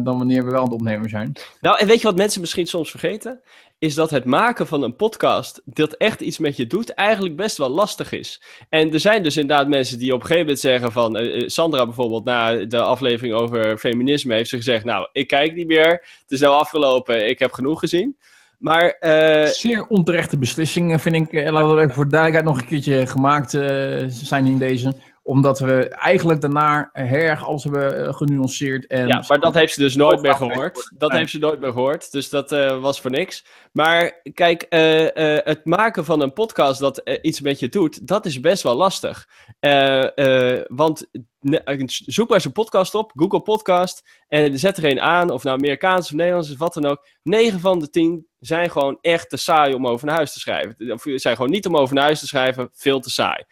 dan 0.04 0.18
wanneer 0.18 0.46
we 0.46 0.52
wel 0.52 0.60
aan 0.60 0.66
het 0.66 0.74
opnemen 0.74 1.10
zijn. 1.10 1.32
Nou, 1.62 1.78
en 1.80 1.88
weet 1.88 2.02
je 2.02 2.08
wat 2.08 2.18
mensen 2.18 2.42
misschien 2.42 2.66
soms 2.66 2.90
vergeten? 2.90 3.42
Is 3.80 3.96
dat 3.96 4.10
het 4.10 4.26
maken 4.26 4.68
van 4.68 4.84
een 4.84 4.96
podcast, 4.96 5.62
dat 5.66 5.94
echt 5.94 6.22
iets 6.22 6.38
met 6.38 6.58
je 6.58 6.68
doet, 6.68 6.94
eigenlijk 6.94 7.36
best 7.36 7.58
wel 7.58 7.70
lastig 7.70 8.12
is. 8.12 8.42
En 8.70 8.94
er 8.94 9.00
zijn 9.00 9.24
dus 9.24 9.38
inderdaad 9.38 9.68
mensen 9.68 10.00
die 10.00 10.14
op 10.14 10.20
een 10.20 10.26
gegeven 10.26 10.46
moment 10.46 10.60
zeggen 10.60 10.92
van, 10.92 11.18
Sandra 11.50 11.86
bijvoorbeeld, 11.86 12.24
na 12.24 12.66
de 12.66 12.82
aflevering 12.82 13.36
over 13.36 13.78
feminisme, 13.78 14.34
heeft 14.34 14.50
ze 14.50 14.56
gezegd, 14.56 14.86
nou, 14.86 15.10
ik 15.12 15.28
kijk 15.28 15.56
niet 15.56 15.68
meer, 15.68 15.90
het 16.22 16.32
is 16.32 16.40
nou 16.40 16.54
afgelopen, 16.54 17.30
ik 17.30 17.40
heb 17.40 17.52
genoeg 17.52 17.80
gezien. 17.80 18.18
Maar, 18.58 18.98
uh... 19.00 19.46
Zeer 19.46 19.88
onterechte 19.88 20.38
beslissingen 20.38 21.00
vind 21.00 21.16
ik, 21.16 21.50
laten 21.52 21.76
we 21.76 21.82
even 21.82 21.94
voor 21.94 22.10
duidelijkheid 22.10 22.56
nog 22.56 22.62
een 22.62 22.68
keertje 22.68 23.08
gemaakt 23.08 23.50
zijn 24.08 24.46
in 24.46 24.58
deze. 24.58 24.94
Omdat 25.28 25.60
we 25.60 25.88
eigenlijk 25.90 26.42
daarna 26.42 26.90
heel 26.94 27.20
erg 27.20 27.46
alles 27.46 27.64
hebben 27.64 28.16
genuanceerd. 28.16 28.88
En 28.88 29.08
ja, 29.08 29.24
maar 29.28 29.40
dat 29.40 29.54
heeft 29.54 29.74
ze 29.74 29.80
dus 29.80 29.96
nooit 29.96 30.22
meer 30.22 30.36
gehoord. 30.36 30.92
Dat 30.98 31.12
heeft 31.12 31.32
ze 31.32 31.40
nooit 31.40 31.60
meer 31.60 31.72
gehoord. 31.72 32.12
Dus 32.12 32.30
dat 32.30 32.50
was 32.82 33.02
voor 33.02 33.12
niks. 33.12 33.46
Maar 33.72 34.22
kijk, 34.34 34.66
het 35.44 35.66
maken 35.66 36.06
van 36.06 36.22
een 36.22 36.34
podcast 36.34 36.80
dat 36.80 37.02
iets 37.22 37.42
met 37.42 37.60
je 37.60 37.70
doet, 37.70 38.08
dat 38.08 38.26
is 38.26 38.40
best 38.40 38.64
wel 38.64 38.76
lastig. 38.76 39.28
want 40.68 41.08
zoek 41.86 42.28
maar 42.28 42.38
eens 42.38 42.46
een 42.46 42.52
podcast 42.52 42.96
op, 42.96 43.12
Google 43.16 43.42
Podcast, 43.42 44.24
en 44.28 44.60
zet 44.60 44.78
er 44.78 44.86
een 44.86 45.02
aan, 45.02 45.30
of 45.30 45.44
nou 45.44 45.58
Amerikaans 45.58 46.06
of 46.08 46.16
Nederlands 46.16 46.52
of 46.52 46.58
wat 46.58 46.74
dan 46.74 46.86
ook. 46.86 47.08
9 47.24 47.60
van 47.60 47.80
de 47.80 47.90
10 47.90 48.28
zijn 48.40 48.72
gewoon 48.72 48.98
echt 49.02 49.30
te 49.30 49.38
saai 49.38 49.74
om 49.74 49.88
over 49.88 50.06
naar 50.06 50.16
huis 50.16 50.34
te 50.34 50.40
schrijven. 50.40 50.92
Of 50.92 51.04
zijn 51.16 51.36
gewoon 51.36 51.52
niet 51.52 51.66
om 51.66 51.78
over 51.78 51.96
naar 51.96 52.04
huis 52.04 52.20
te 52.20 52.28
schrijven, 52.28 52.70
veel 52.74 53.00
te 53.00 53.10
saai. 53.10 53.44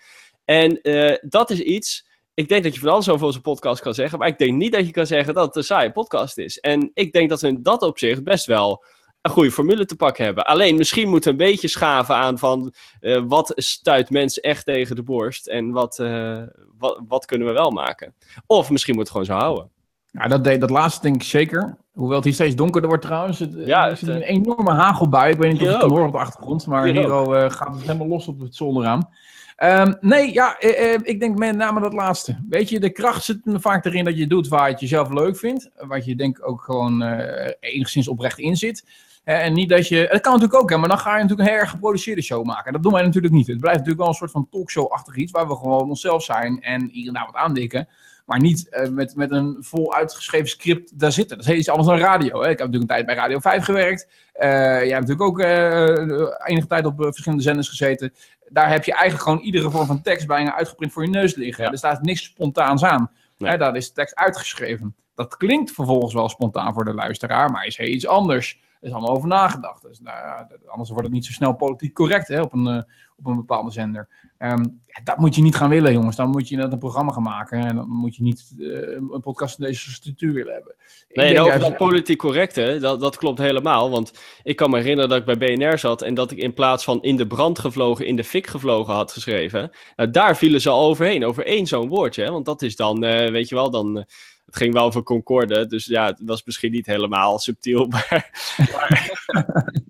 En 0.53 0.79
uh, 0.81 1.17
dat 1.21 1.49
is 1.49 1.59
iets, 1.59 2.07
ik 2.33 2.49
denk 2.49 2.63
dat 2.63 2.73
je 2.73 2.79
van 2.79 2.89
alles 2.89 3.09
over 3.09 3.25
onze 3.25 3.41
podcast 3.41 3.81
kan 3.81 3.93
zeggen, 3.93 4.19
maar 4.19 4.27
ik 4.27 4.37
denk 4.37 4.53
niet 4.53 4.71
dat 4.71 4.85
je 4.85 4.91
kan 4.91 5.05
zeggen 5.05 5.33
dat 5.33 5.45
het 5.45 5.55
een 5.55 5.63
saaie 5.63 5.91
podcast 5.91 6.37
is. 6.37 6.59
En 6.59 6.91
ik 6.93 7.13
denk 7.13 7.29
dat 7.29 7.41
we 7.41 7.47
in 7.47 7.63
dat 7.63 7.81
opzicht 7.81 8.23
best 8.23 8.45
wel 8.45 8.83
een 9.21 9.31
goede 9.31 9.51
formule 9.51 9.85
te 9.85 9.95
pakken 9.95 10.25
hebben. 10.25 10.45
Alleen 10.45 10.75
misschien 10.75 11.09
moeten 11.09 11.35
we 11.35 11.43
een 11.43 11.51
beetje 11.51 11.67
schaven 11.67 12.15
aan 12.15 12.37
van 12.37 12.73
uh, 13.01 13.23
wat 13.27 13.51
stuit 13.55 14.09
mensen 14.09 14.41
echt 14.41 14.65
tegen 14.65 14.95
de 14.95 15.03
borst 15.03 15.47
en 15.47 15.71
wat, 15.71 15.99
uh, 15.99 16.41
wat, 16.77 17.01
wat, 17.07 17.25
kunnen 17.25 17.47
we 17.47 17.53
wel 17.53 17.71
maken. 17.71 18.13
Of 18.47 18.69
misschien 18.69 18.93
moet 18.93 19.03
het 19.03 19.11
gewoon 19.11 19.25
zo 19.25 19.33
houden. 19.33 19.69
Ja, 20.11 20.27
dat, 20.27 20.59
dat 20.59 20.69
laatste 20.69 21.01
denk 21.01 21.15
ik 21.15 21.23
zeker. 21.23 21.77
Hoewel 21.91 22.15
het 22.15 22.25
hier 22.25 22.33
steeds 22.33 22.55
donkerder 22.55 22.89
wordt 22.89 23.05
trouwens. 23.05 23.39
Het, 23.39 23.53
ja, 23.65 23.89
er 23.89 23.97
zit 23.97 24.09
een 24.09 24.21
enorme 24.21 24.71
hagelbui. 24.71 25.31
Ik 25.31 25.37
weet 25.37 25.51
niet 25.51 25.61
of 25.61 25.67
je 25.67 25.71
het 25.71 25.79
kan 25.79 25.89
horen 25.89 26.05
op 26.05 26.11
de 26.11 26.17
achtergrond. 26.17 26.67
Maar 26.67 26.83
hier, 26.83 26.93
hier 26.93 27.43
uh, 27.43 27.49
gaat 27.49 27.75
het 27.75 27.81
helemaal 27.81 28.07
los 28.07 28.27
op 28.27 28.39
het 28.39 28.55
zolderraam. 28.55 29.09
Um, 29.57 29.97
nee, 29.99 30.33
ja, 30.33 30.63
uh, 30.63 30.93
ik 30.93 31.19
denk 31.19 31.37
met 31.37 31.55
name 31.55 31.79
dat 31.79 31.93
laatste. 31.93 32.37
Weet 32.49 32.69
je, 32.69 32.79
de 32.79 32.89
kracht 32.89 33.23
zit 33.23 33.39
vaak 33.43 33.85
erin 33.85 34.03
dat 34.03 34.17
je 34.17 34.27
doet 34.27 34.47
waar 34.47 34.65
je 34.65 34.71
het 34.71 34.79
jezelf 34.79 35.09
leuk 35.09 35.37
vindt. 35.37 35.69
Wat 35.75 36.05
je 36.05 36.15
denk 36.15 36.47
ook 36.47 36.61
gewoon 36.61 37.03
uh, 37.03 37.49
enigszins 37.59 38.07
oprecht 38.07 38.39
in 38.39 38.57
zit. 38.57 38.85
en 39.23 39.53
niet 39.53 39.69
dat 39.69 39.87
je. 39.87 39.97
Het 39.97 40.21
kan 40.21 40.33
natuurlijk 40.33 40.61
ook, 40.61 40.69
hè, 40.69 40.77
maar 40.77 40.89
dan 40.89 40.97
ga 40.97 41.15
je 41.15 41.21
natuurlijk 41.21 41.49
een 41.49 41.55
erg 41.55 41.69
geproduceerde 41.69 42.21
show 42.21 42.45
maken. 42.45 42.73
Dat 42.73 42.83
doen 42.83 42.93
wij 42.93 43.03
natuurlijk 43.03 43.33
niet. 43.33 43.47
Het 43.47 43.59
blijft 43.59 43.79
natuurlijk 43.79 44.03
wel 44.03 44.13
een 44.13 44.19
soort 44.19 44.31
van 44.31 44.47
talkshow-achtig 44.51 45.15
iets. 45.15 45.31
Waar 45.31 45.47
we 45.47 45.55
gewoon 45.55 45.89
onszelf 45.89 46.23
zijn 46.23 46.61
en 46.61 46.89
iedereen 46.91 47.25
wat 47.25 47.35
aandikken. 47.35 47.87
Maar 48.25 48.39
niet 48.39 48.67
uh, 48.71 48.89
met, 48.89 49.15
met 49.15 49.31
een 49.31 49.57
vol 49.59 49.93
uitgeschreven 49.93 50.47
script 50.47 50.99
daar 50.99 51.11
zitten. 51.11 51.37
Dat 51.37 51.47
is 51.47 51.57
iets 51.57 51.69
anders 51.69 51.87
dan 51.87 51.97
radio. 51.97 52.41
Hè. 52.41 52.49
Ik 52.49 52.57
heb 52.57 52.67
natuurlijk 52.67 52.81
een 52.81 52.95
tijd 52.95 53.05
bij 53.05 53.15
Radio 53.15 53.39
5 53.39 53.63
gewerkt. 53.63 54.07
Uh, 54.07 54.49
jij 54.49 54.87
hebt 54.87 55.07
natuurlijk 55.07 55.21
ook 55.21 55.39
uh, 55.39 56.27
enige 56.45 56.67
tijd 56.67 56.85
op 56.85 56.95
verschillende 56.97 57.43
zenders 57.43 57.69
gezeten. 57.69 58.13
Daar 58.49 58.69
heb 58.69 58.83
je 58.83 58.93
eigenlijk 58.93 59.23
gewoon 59.23 59.39
iedere 59.39 59.69
vorm 59.69 59.85
van 59.85 60.01
tekst 60.01 60.27
bijna 60.27 60.55
uitgeprint 60.55 60.91
voor 60.91 61.03
je 61.03 61.09
neus 61.09 61.35
liggen. 61.35 61.63
Ja. 61.63 61.71
Er 61.71 61.77
staat 61.77 62.01
niks 62.01 62.23
spontaans 62.23 62.83
aan. 62.83 63.11
Nee. 63.37 63.51
Hè, 63.51 63.57
daar 63.57 63.75
is 63.75 63.87
de 63.87 63.93
tekst 63.93 64.15
uitgeschreven. 64.15 64.95
Dat 65.15 65.37
klinkt 65.37 65.71
vervolgens 65.71 66.13
wel 66.13 66.29
spontaan 66.29 66.73
voor 66.73 66.85
de 66.85 66.93
luisteraar, 66.93 67.51
maar 67.51 67.65
is 67.65 67.77
heel 67.77 67.87
iets 67.87 68.07
anders. 68.07 68.61
Er 68.79 68.87
is 68.87 68.93
allemaal 68.93 69.15
over 69.15 69.27
nagedacht. 69.27 69.81
Dus, 69.81 69.99
nou 69.99 70.45
anders 70.65 70.89
wordt 70.89 71.03
het 71.03 71.13
niet 71.13 71.25
zo 71.25 71.31
snel 71.31 71.53
politiek 71.53 71.93
correct 71.93 72.27
hè, 72.27 72.41
op, 72.41 72.53
een, 72.53 72.85
op 73.23 73.31
een 73.31 73.35
bepaalde 73.35 73.71
zender. 73.71 74.07
Um, 74.39 74.81
ja, 74.85 75.01
dat 75.03 75.17
moet 75.17 75.35
je 75.35 75.41
niet 75.41 75.55
gaan 75.55 75.69
willen, 75.69 75.93
jongens. 75.93 76.15
Dan 76.15 76.29
moet 76.29 76.49
je 76.49 76.57
een 76.57 76.77
programma 76.77 77.11
gaan 77.11 77.23
maken. 77.23 77.59
En 77.59 77.75
dan 77.75 77.89
moet 77.89 78.15
je 78.15 78.23
niet 78.23 78.53
uh, 78.57 78.91
een 79.11 79.21
podcast 79.21 79.59
in 79.59 79.65
deze 79.65 79.91
structuur 79.91 80.33
willen 80.33 80.53
hebben. 80.53 80.75
Nee, 81.09 81.35
en 81.35 81.41
over 81.41 81.59
dat 81.59 81.77
politiek 81.77 82.17
correcte, 82.17 82.77
dat, 82.81 82.99
dat 82.99 83.17
klopt 83.17 83.39
helemaal. 83.39 83.89
Want 83.89 84.13
ik 84.43 84.55
kan 84.55 84.69
me 84.69 84.77
herinneren 84.77 85.09
dat 85.09 85.19
ik 85.19 85.37
bij 85.37 85.57
BNR 85.57 85.77
zat 85.77 86.01
en 86.01 86.13
dat 86.13 86.31
ik 86.31 86.37
in 86.37 86.53
plaats 86.53 86.83
van 86.83 87.01
in 87.01 87.15
de 87.15 87.27
brand 87.27 87.59
gevlogen, 87.59 88.05
in 88.05 88.15
de 88.15 88.23
fik 88.23 88.47
gevlogen 88.47 88.93
had 88.93 89.11
geschreven. 89.11 89.71
Nou, 89.95 90.09
daar 90.09 90.37
vielen 90.37 90.61
ze 90.61 90.69
al 90.69 90.87
overheen, 90.87 91.25
over 91.25 91.45
één 91.45 91.67
zo'n 91.67 91.89
woordje. 91.89 92.23
Hè? 92.23 92.31
Want 92.31 92.45
dat 92.45 92.61
is 92.61 92.75
dan, 92.75 93.03
uh, 93.03 93.29
weet 93.29 93.49
je 93.49 93.55
wel, 93.55 93.71
dan. 93.71 93.97
Uh, 93.97 94.03
het 94.45 94.55
ging 94.55 94.73
wel 94.73 94.85
over 94.85 95.03
Concorde, 95.03 95.65
dus 95.65 95.85
ja, 95.85 96.05
het 96.05 96.21
was 96.25 96.43
misschien 96.43 96.71
niet 96.71 96.85
helemaal 96.85 97.39
subtiel. 97.39 97.87
Maar, 97.87 98.29
maar, 98.73 99.11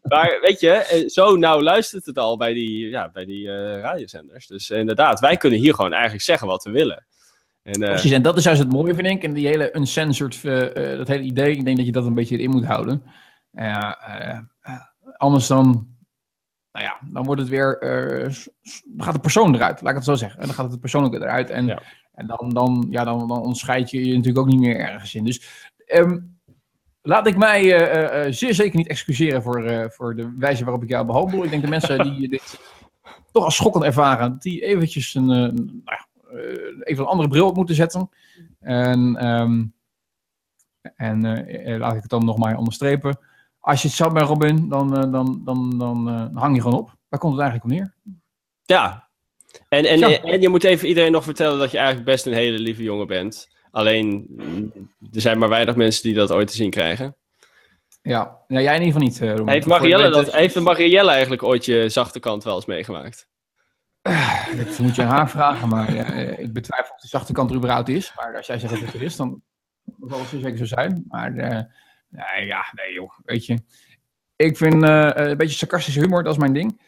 maar 0.02 0.40
weet 0.42 0.60
je, 0.60 1.04
zo 1.08 1.36
nauw 1.36 1.62
luistert 1.62 2.06
het 2.06 2.18
al 2.18 2.38
bij 2.38 2.54
die, 2.54 2.90
ja, 2.90 3.10
bij 3.10 3.26
die 3.26 3.46
uh, 3.48 3.80
radiozenders. 3.80 4.48
Dus 4.48 4.70
inderdaad, 4.70 5.20
wij 5.20 5.38
kunnen 5.38 5.60
hier 5.60 5.74
gewoon 5.74 5.94
eigenlijk 5.94 6.24
zeggen 6.24 6.48
wat 6.48 6.64
we 6.64 6.72
willen. 6.72 7.06
En, 7.64 7.82
uh, 7.82 7.90
Precies, 7.90 8.12
en 8.12 8.22
dat 8.22 8.38
is 8.38 8.44
juist 8.44 8.60
het 8.60 8.72
mooie, 8.72 8.96
vind 8.96 9.08
ik. 9.08 9.24
En 9.24 9.34
die 9.34 9.48
hele 9.48 9.76
uncensored, 9.76 10.44
uh, 10.44 10.98
dat 10.98 11.08
hele 11.08 11.24
idee, 11.24 11.52
ik 11.52 11.66
denk 11.66 11.78
dat 11.78 11.86
je 11.86 11.92
dat 11.92 12.06
een 12.06 12.14
beetje 12.14 12.38
in 12.38 12.50
moet 12.50 12.66
houden. 12.66 13.04
anders 15.18 15.48
dan, 15.48 15.88
nou 16.72 16.86
ja, 16.86 17.00
dan 17.12 17.24
wordt 17.24 17.42
het 17.42 17.50
weer, 17.50 17.78
dan 18.96 19.06
gaat 19.06 19.14
de 19.14 19.20
persoon 19.20 19.56
eruit, 19.56 19.82
laat 19.82 19.90
ik 19.90 19.96
het 19.96 20.06
zo 20.06 20.16
zeggen. 20.16 20.40
En 20.40 20.46
dan 20.46 20.56
gaat 20.56 20.72
het 20.72 20.80
persoonlijke 20.80 21.18
eruit. 21.18 21.50
En, 21.50 21.66
ja. 21.66 21.82
En 22.14 22.28
dan, 22.28 22.50
dan, 22.50 22.88
ja, 22.90 23.04
dan, 23.04 23.28
dan 23.28 23.56
je 23.86 24.06
je 24.06 24.14
natuurlijk 24.14 24.38
ook 24.38 24.52
niet 24.52 24.60
meer 24.60 24.80
ergens 24.80 25.16
in. 25.16 25.24
Dus 25.24 25.68
um, 25.96 26.40
laat 27.02 27.28
ik 27.28 27.38
mij 27.38 27.62
zeer 28.34 28.54
zeker 28.54 28.78
niet 28.78 28.88
excuseren 28.88 29.44
voor, 29.44 29.92
voor 29.92 30.16
de 30.16 30.34
wijze 30.38 30.64
waarop 30.64 30.84
ik 30.84 30.90
jou 30.90 31.06
behandel. 31.06 31.44
Ik 31.44 31.50
denk 31.50 31.64
de 31.64 31.70
mensen 31.70 32.04
die 32.04 32.30
dit 32.30 32.60
toch 33.32 33.44
als 33.44 33.56
schokkend 33.56 33.84
ervaren, 33.84 34.38
die 34.40 34.62
eventjes 34.62 35.14
een, 35.14 35.26
nou 35.26 36.00
even 36.80 37.04
een 37.04 37.10
andere 37.10 37.30
bril 37.30 37.48
op 37.48 37.56
moeten 37.56 37.76
zetten. 37.76 38.10
En, 38.60 39.28
um, 39.28 39.74
en 40.96 41.22
laat 41.78 41.96
ik 41.96 42.02
het 42.02 42.10
dan 42.10 42.26
nog 42.26 42.38
maar 42.38 42.58
onderstrepen. 42.58 43.20
Als 43.60 43.82
je 43.82 43.88
het 43.88 43.98
zelf 43.98 44.14
bent, 44.14 44.28
Robin, 44.28 44.70
dan, 44.70 45.12
dan, 45.12 45.42
dan, 45.44 45.78
dan 45.78 46.30
hang 46.34 46.56
je 46.56 46.62
gewoon 46.62 46.80
op. 46.80 46.98
Waar 47.10 47.20
komt 47.20 47.34
het 47.34 47.42
eigenlijk 47.42 47.72
op 47.72 47.80
neer? 47.80 47.96
Ja. 48.64 49.10
En, 49.70 49.86
en, 49.86 50.00
ja. 50.00 50.22
en 50.22 50.42
je 50.42 50.50
moet 50.50 50.64
even 50.64 50.88
iedereen 50.88 51.12
nog 51.12 51.24
vertellen 51.24 51.60
dat 51.60 51.72
je 51.72 51.78
eigenlijk 51.78 52.08
best 52.08 52.26
een 52.26 52.34
hele 52.34 52.60
lieve 52.60 52.84
jongen 52.84 53.08
bent. 53.08 53.52
Alleen, 53.72 54.28
er 55.14 55.22
zijn 55.22 55.38
maar 55.38 55.50
weinig 55.50 55.76
mensen 55.76 56.04
die 56.04 56.14
dat 56.14 56.32
ooit 56.32 56.48
te 56.48 56.56
zien 56.56 56.70
krijgen. 56.70 57.16
Ja, 58.02 58.38
ja 58.48 58.62
jij 58.62 58.76
in 58.76 58.84
ieder 58.84 59.02
geval 59.02 59.28
niet. 59.30 59.40
Uh, 59.40 59.48
heeft, 59.48 59.68
Marielle 59.68 60.10
dat, 60.10 60.32
heeft 60.32 60.60
Marielle 60.60 61.12
eigenlijk 61.12 61.44
ooit 61.44 61.66
je 61.66 61.90
zachte 61.90 62.20
kant 62.20 62.44
wel 62.44 62.56
eens 62.56 62.66
meegemaakt? 62.66 63.28
Dat 64.58 64.80
moet 64.80 64.96
je 64.96 65.02
aan 65.02 65.08
haar 65.08 65.30
vragen, 65.30 65.68
maar 65.68 65.94
ja, 65.94 66.06
ik 66.14 66.54
betwijfel 66.54 66.94
of 66.94 67.02
die 67.02 67.10
zachte 67.10 67.34
kant 67.34 67.50
er 67.50 67.56
überhaupt 67.56 67.90
is. 67.90 68.14
Maar 68.16 68.36
als 68.36 68.48
jij 68.48 68.60
zegt 68.60 68.74
dat 68.74 68.82
het 68.82 68.94
er 68.94 69.02
is, 69.02 69.16
dan 69.16 69.42
zal 70.00 70.20
het 70.20 70.28
zeker 70.30 70.58
zo 70.58 70.66
zijn. 70.66 71.04
Maar 71.08 71.34
uh, 71.34 71.62
ja, 72.48 72.66
nee 72.72 72.94
joh, 72.94 73.12
weet 73.24 73.46
je. 73.46 73.58
Ik 74.36 74.58
vind 74.58 74.74
een 74.74 75.38
beetje 75.38 75.58
sarcastische 75.58 76.00
humor, 76.00 76.24
dat 76.24 76.34
is 76.34 76.40
mijn 76.40 76.54
ding. 76.54 76.82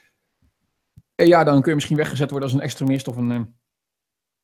En 1.15 1.27
ja, 1.27 1.43
dan 1.43 1.61
kun 1.61 1.69
je 1.69 1.75
misschien 1.75 1.97
weggezet 1.97 2.29
worden 2.29 2.49
als 2.49 2.57
een 2.57 2.63
extremist 2.63 3.07
of 3.07 3.17
een, 3.17 3.31
uh, 3.31 3.35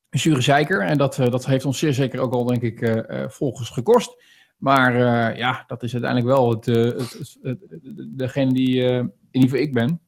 een 0.10 0.20
zure 0.20 0.42
zeiker. 0.42 0.82
En 0.82 0.98
dat, 0.98 1.16
dat 1.16 1.46
heeft 1.46 1.66
ons 1.66 1.80
zeer 1.80 1.94
zeker 1.94 2.20
ook 2.20 2.34
al, 2.34 2.46
denk 2.46 2.62
ik, 2.62 3.06
volgens 3.32 3.70
gekost. 3.70 4.24
Maar 4.58 4.94
ja, 5.38 5.64
dat 5.68 5.84
is 5.84 5.94
uiteindelijk 5.94 6.36
wel 6.36 6.50
het, 6.50 6.66
het, 6.66 7.68
degene 8.18 8.54
die 8.54 8.82
in 8.82 9.14
ieder 9.32 9.50
geval 9.50 9.66
ik 9.66 9.74
ben. 9.74 10.02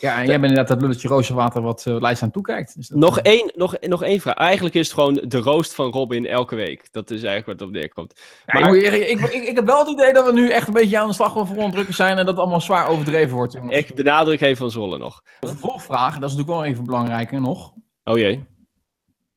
Ja, 0.00 0.18
en 0.18 0.26
jij 0.26 0.40
bent 0.40 0.50
inderdaad 0.50 0.68
dat 0.68 0.80
lulletje 0.80 1.08
rozenwater 1.08 1.62
wat 1.62 1.84
uh, 1.88 2.00
Lijst 2.00 2.22
aan 2.22 2.30
toekijkt. 2.30 2.76
Dus 2.76 2.88
nog, 2.88 3.18
uh... 3.18 3.22
één, 3.22 3.52
nog, 3.54 3.76
nog 3.80 4.02
één 4.02 4.20
vraag. 4.20 4.34
Eigenlijk 4.34 4.74
is 4.74 4.86
het 4.86 4.94
gewoon 4.94 5.14
de 5.14 5.38
roost 5.38 5.74
van 5.74 5.90
Robin 5.90 6.26
elke 6.26 6.54
week. 6.54 6.92
Dat 6.92 7.10
is 7.10 7.22
eigenlijk 7.22 7.58
wat 7.58 7.68
op 7.68 7.74
neerkomt. 7.74 8.20
Ja, 8.46 8.60
maar... 8.60 8.76
ik, 8.76 8.92
ik, 8.92 9.20
ik, 9.20 9.32
ik, 9.32 9.56
heb 9.56 9.66
wel 9.66 9.78
het 9.78 9.88
idee 9.88 10.12
dat 10.12 10.26
we 10.26 10.32
nu 10.32 10.48
echt 10.50 10.66
een 10.66 10.72
beetje 10.72 10.98
aan 10.98 11.08
de 11.08 11.14
slag 11.14 11.32
voor 11.32 11.56
ontdrukken 11.56 11.94
zijn 11.94 12.10
en 12.10 12.16
dat 12.16 12.26
het 12.26 12.38
allemaal 12.38 12.60
zwaar 12.60 12.88
overdreven 12.88 13.36
wordt. 13.36 13.52
Jongens. 13.52 13.76
Ik 13.76 13.94
benadruk 13.94 14.40
even 14.40 14.56
van 14.56 14.70
Zolle 14.70 14.98
nog. 14.98 15.22
De 15.40 15.46
vervolgvraag, 15.46 16.18
dat 16.18 16.30
is 16.30 16.36
natuurlijk 16.36 16.48
wel 16.48 16.64
even 16.64 16.84
belangrijker 16.84 17.40
nog. 17.40 17.72
Oh 18.04 18.18
jee. 18.18 18.44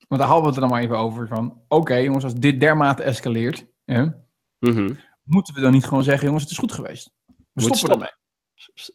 Want 0.07 0.21
daar 0.21 0.29
hadden 0.29 0.41
we 0.41 0.47
het 0.47 0.55
er 0.55 0.61
dan 0.61 0.69
maar 0.69 0.81
even 0.81 0.97
over. 0.97 1.27
Van, 1.27 1.45
oké 1.45 1.75
okay, 1.75 2.03
jongens, 2.03 2.23
als 2.23 2.33
dit 2.33 2.59
dermate 2.59 3.03
escaleert, 3.03 3.65
hè, 3.85 4.03
mm 4.03 4.13
-hmm. 4.59 4.97
moeten 5.23 5.53
we 5.53 5.61
dan 5.61 5.71
niet 5.71 5.85
gewoon 5.85 6.03
zeggen, 6.03 6.25
jongens, 6.25 6.43
het 6.43 6.51
is 6.51 6.57
goed 6.57 6.71
geweest. 6.71 7.11
We 7.25 7.61
stoppen 7.61 7.77
stop. 7.77 7.91
ermee. 7.91 8.11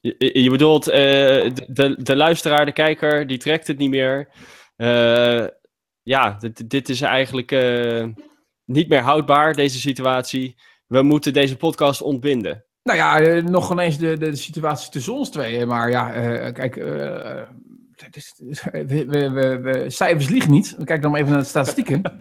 Je, 0.00 0.42
je 0.42 0.50
bedoelt, 0.50 0.88
uh, 0.88 0.94
de, 0.94 1.96
de 2.02 2.16
luisteraar, 2.16 2.64
de 2.64 2.72
kijker, 2.72 3.26
die 3.26 3.38
trekt 3.38 3.66
het 3.66 3.78
niet 3.78 3.90
meer. 3.90 4.28
Uh, 4.76 5.46
ja, 6.02 6.36
dit, 6.38 6.70
dit 6.70 6.88
is 6.88 7.00
eigenlijk 7.00 7.52
uh, 7.52 8.06
niet 8.64 8.88
meer 8.88 9.00
houdbaar, 9.00 9.54
deze 9.54 9.80
situatie. 9.80 10.56
We 10.86 11.02
moeten 11.02 11.32
deze 11.32 11.56
podcast 11.56 12.02
ontbinden. 12.02 12.64
Nou 12.82 12.98
ja, 12.98 13.40
nog 13.40 13.72
ineens 13.72 13.98
de, 13.98 14.18
de, 14.18 14.30
de 14.30 14.36
situatie 14.36 14.90
tussen 14.90 15.14
ons 15.14 15.30
tweeën. 15.30 15.68
Maar 15.68 15.90
ja, 15.90 16.10
kijk, 16.50 16.74
we, 16.74 17.46
we, 19.06 19.60
we, 19.60 19.90
cijfers 19.90 20.28
liegen 20.28 20.50
niet. 20.50 20.76
Kijk 20.84 21.02
dan 21.02 21.10
maar 21.10 21.20
even 21.20 21.32
naar 21.32 21.40
de 21.40 21.46
statistieken. 21.46 22.02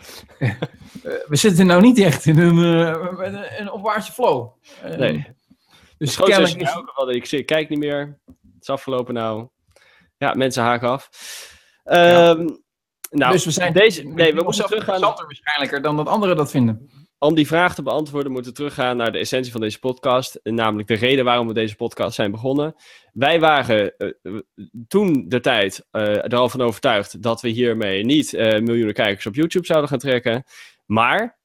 we 1.31 1.35
zitten 1.35 1.65
nou 1.65 1.81
niet 1.81 1.99
echt 1.99 2.25
in 2.25 2.39
een, 2.39 2.57
een 3.59 3.71
opwaartse 3.71 4.11
flow. 4.11 4.47
Nee. 4.97 5.37
Dus 5.99 6.15
kennelijk 6.15 6.61
is... 6.61 6.73
wel 6.95 7.11
ik, 7.11 7.31
ik 7.31 7.45
kijk 7.45 7.69
niet 7.69 7.79
meer. 7.79 8.19
Het 8.25 8.61
is 8.61 8.69
afgelopen 8.69 9.13
nou. 9.13 9.47
Ja, 10.17 10.33
mensen 10.33 10.63
haken 10.63 10.89
af. 10.89 11.09
Um, 11.83 12.63
nou, 13.09 13.31
dus 13.31 13.45
we 13.45 13.51
zijn 13.51 13.73
deze. 13.73 14.03
Nee, 14.03 14.33
we 14.33 14.43
moeten 14.43 14.65
teruggaan. 14.65 15.01
waarschijnlijker 15.01 15.81
dan 15.81 15.95
dat 15.95 16.07
anderen 16.07 16.35
dat 16.35 16.51
vinden. 16.51 16.89
om 17.17 17.35
die 17.35 17.47
vraag 17.47 17.75
te 17.75 17.83
beantwoorden 17.83 18.31
moeten 18.31 18.51
we 18.51 18.57
teruggaan 18.57 18.97
naar 18.97 19.11
de 19.11 19.17
essentie 19.17 19.51
van 19.51 19.61
deze 19.61 19.79
podcast. 19.79 20.39
Namelijk 20.43 20.87
de 20.87 20.95
reden 20.95 21.25
waarom 21.25 21.47
we 21.47 21.53
deze 21.53 21.75
podcast 21.75 22.15
zijn 22.15 22.31
begonnen. 22.31 22.75
Wij 23.13 23.39
waren 23.39 23.93
uh, 23.97 24.39
toen 24.87 25.25
de 25.27 25.39
tijd 25.39 25.87
uh, 25.91 26.23
er 26.23 26.35
al 26.35 26.49
van 26.49 26.61
overtuigd 26.61 27.21
dat 27.21 27.41
we 27.41 27.49
hiermee 27.49 28.05
niet 28.05 28.33
uh, 28.33 28.59
miljoenen 28.59 28.93
kijkers 28.93 29.25
op 29.25 29.35
YouTube 29.35 29.65
zouden 29.65 29.89
gaan 29.89 29.99
trekken. 29.99 30.43
Maar 30.85 31.39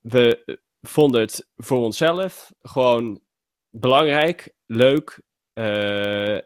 we 0.00 0.60
vonden 0.82 1.20
het 1.20 1.48
voor 1.56 1.84
onszelf 1.84 2.52
gewoon 2.60 3.20
belangrijk, 3.70 4.54
leuk 4.66 5.20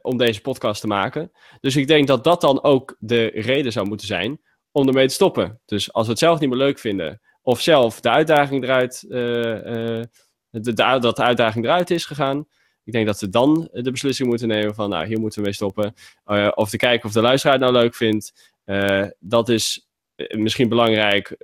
om 0.03 0.17
deze 0.17 0.41
podcast 0.41 0.81
te 0.81 0.87
maken. 0.87 1.33
Dus 1.61 1.77
ik 1.77 1.87
denk 1.87 2.07
dat 2.07 2.25
dat 2.25 2.41
dan 2.41 2.63
ook 2.63 2.97
de 2.99 3.27
reden 3.27 3.73
zou 3.73 3.87
moeten 3.87 4.07
zijn 4.07 4.41
om 4.73 4.87
ermee 4.87 5.07
te 5.07 5.15
stoppen. 5.15 5.61
Dus 5.65 5.93
als 5.93 6.05
we 6.05 6.11
het 6.11 6.21
zelf 6.21 6.41
niet 6.41 6.49
meer 6.49 6.59
leuk 6.59 6.79
vinden, 6.79 7.21
of 7.43 7.61
zelf 7.61 8.01
de 8.01 8.11
uitdaging 8.11 8.65
eruit, 8.65 9.05
uh, 9.09 9.19
uh, 9.19 10.03
de, 10.51 10.73
dat 10.73 11.17
de 11.17 11.23
uitdaging 11.23 11.65
eruit 11.65 11.91
is 11.91 12.05
gegaan. 12.05 12.47
Ik 12.85 12.93
denk 12.93 13.07
dat 13.07 13.21
we 13.21 13.29
dan 13.29 13.69
de 13.73 13.91
beslissing 13.91 14.29
moeten 14.29 14.49
nemen 14.49 14.75
van, 14.75 14.91
nou, 14.91 15.07
hier 15.07 15.21
moeten 15.21 15.39
we 15.39 15.45
mee 15.45 15.55
stoppen. 15.55 15.95
Of 16.55 16.71
te 16.71 16.77
kijken 16.77 17.07
of 17.07 17.13
de 17.13 17.21
luisteraar 17.21 17.55
het 17.55 17.63
nou 17.63 17.75
leuk 17.75 17.95
vindt. 17.95 18.55
dat 19.19 19.49
is 19.49 19.89
misschien 20.29 20.69
belangrijk 20.69 21.37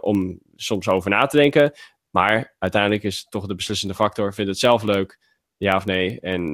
om 0.00 0.40
soms 0.56 0.88
over 0.88 1.10
na 1.10 1.26
te 1.26 1.36
denken. 1.36 1.72
Maar 2.10 2.54
uiteindelijk 2.58 3.02
is 3.02 3.26
toch 3.28 3.46
de 3.46 3.54
beslissende 3.54 3.94
factor, 3.94 4.34
vind 4.34 4.48
het 4.48 4.58
zelf 4.58 4.82
leuk, 4.82 5.18
ja 5.56 5.76
of 5.76 5.84
nee. 5.84 6.20
En 6.20 6.52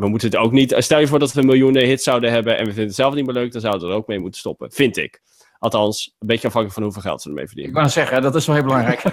we 0.00 0.08
moeten 0.08 0.28
het 0.28 0.38
ook 0.38 0.52
niet, 0.52 0.74
stel 0.78 1.00
je 1.00 1.06
voor 1.06 1.18
dat 1.18 1.32
we 1.32 1.42
miljoenen 1.42 1.86
hits 1.86 2.04
zouden 2.04 2.30
hebben 2.30 2.52
en 2.52 2.58
we 2.58 2.66
vinden 2.66 2.86
het 2.86 2.94
zelf 2.94 3.14
niet 3.14 3.26
meer 3.26 3.34
leuk, 3.34 3.52
dan 3.52 3.60
zouden 3.60 3.86
we 3.86 3.92
er 3.92 4.00
ook 4.00 4.06
mee 4.06 4.18
moeten 4.18 4.40
stoppen, 4.40 4.72
vind 4.72 4.96
ik. 4.96 5.22
Althans, 5.58 6.14
een 6.18 6.26
beetje 6.26 6.46
afhankelijk 6.46 6.72
van 6.72 6.82
hoeveel 6.82 7.02
geld 7.02 7.22
ze 7.22 7.28
ermee 7.28 7.46
verdienen. 7.46 7.72
Ik 7.72 7.78
wou 7.78 7.90
zeggen, 7.90 8.22
dat 8.22 8.34
is 8.34 8.46
wel 8.46 8.54
heel 8.54 8.64
belangrijk. 8.64 9.02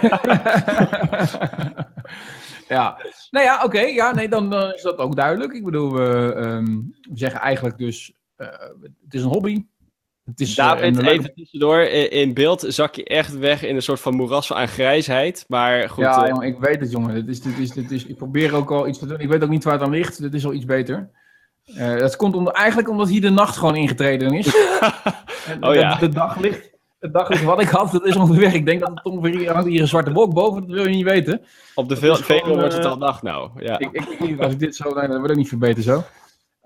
ja, 2.68 2.98
nou 3.30 3.44
ja, 3.44 3.64
oké. 3.64 3.80
Ja, 3.80 4.14
nee, 4.14 4.28
dan, 4.28 4.50
dan, 4.50 4.74
is 4.74 4.82
dat 4.82 4.98
ook 4.98 5.16
duidelijk. 5.16 5.52
Ik 5.52 5.64
bedoel, 5.64 5.92
we, 5.92 6.34
um, 6.36 6.94
we 7.00 7.18
zeggen 7.18 7.40
eigenlijk 7.40 7.78
dus, 7.78 8.12
uh, 8.36 8.48
het 9.04 9.14
is 9.14 9.22
een 9.22 9.28
hobby. 9.28 9.64
Het 10.26 10.40
is, 10.40 10.54
David, 10.54 11.02
uh, 11.02 11.08
even 11.08 11.34
tussendoor. 11.34 11.80
In 11.80 12.34
beeld 12.34 12.64
zak 12.68 12.94
je 12.94 13.04
echt 13.04 13.38
weg 13.38 13.62
in 13.62 13.76
een 13.76 13.82
soort 13.82 14.00
van 14.00 14.14
moeras 14.14 14.52
aan 14.52 14.68
grijsheid. 14.68 15.44
Maar 15.48 15.88
goed. 15.88 16.04
Ja, 16.04 16.22
uh, 16.22 16.28
jongen, 16.28 16.46
ik 16.46 16.58
weet 16.58 16.80
het, 16.80 16.90
jongen. 16.90 17.14
Dit 17.14 17.28
is, 17.28 17.40
dit 17.40 17.58
is, 17.58 17.70
dit 17.70 17.90
is, 17.90 18.04
ik 18.06 18.16
probeer 18.16 18.54
ook 18.54 18.70
al 18.70 18.88
iets 18.88 18.98
te 18.98 19.06
doen. 19.06 19.20
Ik 19.20 19.28
weet 19.28 19.42
ook 19.42 19.48
niet 19.48 19.64
waar 19.64 19.72
het 19.72 19.82
aan 19.82 19.90
ligt. 19.90 20.20
Dit 20.20 20.34
is 20.34 20.44
al 20.44 20.52
iets 20.52 20.64
beter. 20.64 21.10
Uh, 21.66 21.98
dat 21.98 22.16
komt 22.16 22.34
om, 22.34 22.48
eigenlijk 22.48 22.88
omdat 22.88 23.08
hier 23.08 23.20
de 23.20 23.30
nacht 23.30 23.56
gewoon 23.56 23.76
ingetreden 23.76 24.32
is. 24.32 24.46
oh, 25.60 25.74
ja. 25.74 25.94
de, 25.94 26.08
de, 26.08 26.14
daglicht, 26.14 26.70
het 26.98 27.12
daglicht 27.12 27.42
wat 27.42 27.60
ik 27.60 27.68
had, 27.68 27.92
dat 27.92 28.06
is 28.06 28.16
ongeveer. 28.16 28.54
Ik 28.54 28.66
denk 28.66 28.80
dat 28.80 28.88
het 28.88 29.04
ongeveer 29.04 29.38
hier 29.38 29.52
hangt 29.52 29.68
hier 29.68 29.80
een 29.80 29.88
zwarte 29.88 30.12
wolk 30.12 30.34
boven, 30.34 30.66
dat 30.66 30.70
wil 30.70 30.88
je 30.88 30.94
niet 30.94 31.04
weten. 31.04 31.40
Op 31.74 31.88
de 31.88 31.96
Veluwe 31.96 32.54
wordt 32.54 32.74
het 32.74 32.84
al 32.84 32.96
nacht 32.96 33.22
nou. 33.22 33.50
Ja. 33.56 33.78
Ik, 33.78 34.40
als 34.40 34.52
ik 34.52 34.58
dit 34.58 34.76
zo, 34.76 34.94
nee, 34.94 35.08
dat 35.08 35.16
wordt 35.16 35.30
ook 35.30 35.38
niet 35.38 35.48
verbeterd 35.48 35.84
zo. 35.84 36.04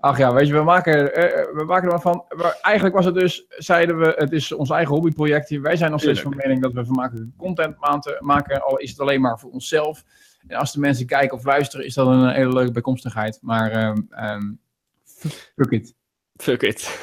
Ach 0.01 0.17
ja, 0.17 0.33
weet 0.33 0.47
je, 0.47 0.53
we 0.53 0.63
maken, 0.63 0.93
uh, 1.03 1.57
we 1.57 1.63
maken 1.67 1.91
er 1.91 2.01
van. 2.01 2.25
Maar 2.35 2.57
eigenlijk 2.61 2.95
was 2.95 3.05
het 3.05 3.15
dus, 3.15 3.45
zeiden 3.49 3.99
we, 3.99 4.13
het 4.17 4.31
is 4.31 4.51
ons 4.51 4.69
eigen 4.69 4.93
hobbyproject. 4.93 5.49
Wij 5.49 5.75
zijn 5.75 5.91
nog 5.91 6.01
steeds 6.01 6.21
van 6.21 6.33
mening 6.35 6.61
dat 6.61 6.73
we 6.73 6.85
vermakelijke 6.85 7.29
content 7.37 7.75
maken, 8.19 8.63
al 8.63 8.77
is 8.77 8.89
het 8.89 8.99
alleen 8.99 9.21
maar 9.21 9.39
voor 9.39 9.51
onszelf. 9.51 10.03
En 10.47 10.57
als 10.57 10.73
de 10.73 10.79
mensen 10.79 11.05
kijken 11.05 11.37
of 11.37 11.43
luisteren, 11.43 11.85
is 11.85 11.93
dat 11.93 12.07
een 12.07 12.29
hele 12.29 12.53
leuke 12.53 12.71
bijkomstigheid. 12.71 13.39
Maar 13.41 13.87
um, 13.87 14.07
um, 14.23 14.59
Fuck 15.55 15.71
it. 15.71 15.95
Fuck 16.35 16.61
it. 16.61 16.99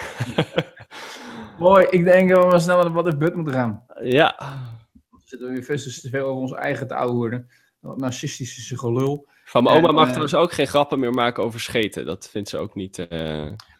Mooi, 1.58 1.86
ik 1.90 2.04
denk 2.04 2.30
dat 2.30 2.52
we 2.52 2.58
snel 2.58 2.76
naar 2.76 2.84
de 2.84 2.92
What 2.92 3.06
If 3.06 3.16
But 3.16 3.34
moeten 3.34 3.54
gaan. 3.54 3.84
Ja. 4.02 4.34
Dan 5.10 5.20
zitten 5.24 5.48
we 5.48 5.54
weer 5.54 5.78
te 5.78 6.08
veel 6.08 6.26
over 6.26 6.42
ons 6.42 6.52
eigen 6.52 6.86
te 6.88 7.06
worden. 7.06 7.48
Dat 7.80 7.98
narcistische 7.98 8.78
gelul. 8.78 9.28
Van 9.48 9.62
mijn 9.62 9.76
oma 9.76 9.92
mag 9.92 10.02
uh, 10.02 10.08
trouwens 10.08 10.34
ook 10.34 10.52
geen 10.52 10.66
grappen 10.66 10.98
meer 10.98 11.12
maken 11.12 11.42
over 11.42 11.60
scheten. 11.60 12.06
Dat 12.06 12.28
vindt 12.30 12.48
ze 12.48 12.58
ook 12.58 12.74
niet. 12.74 12.98
Uh, 12.98 13.08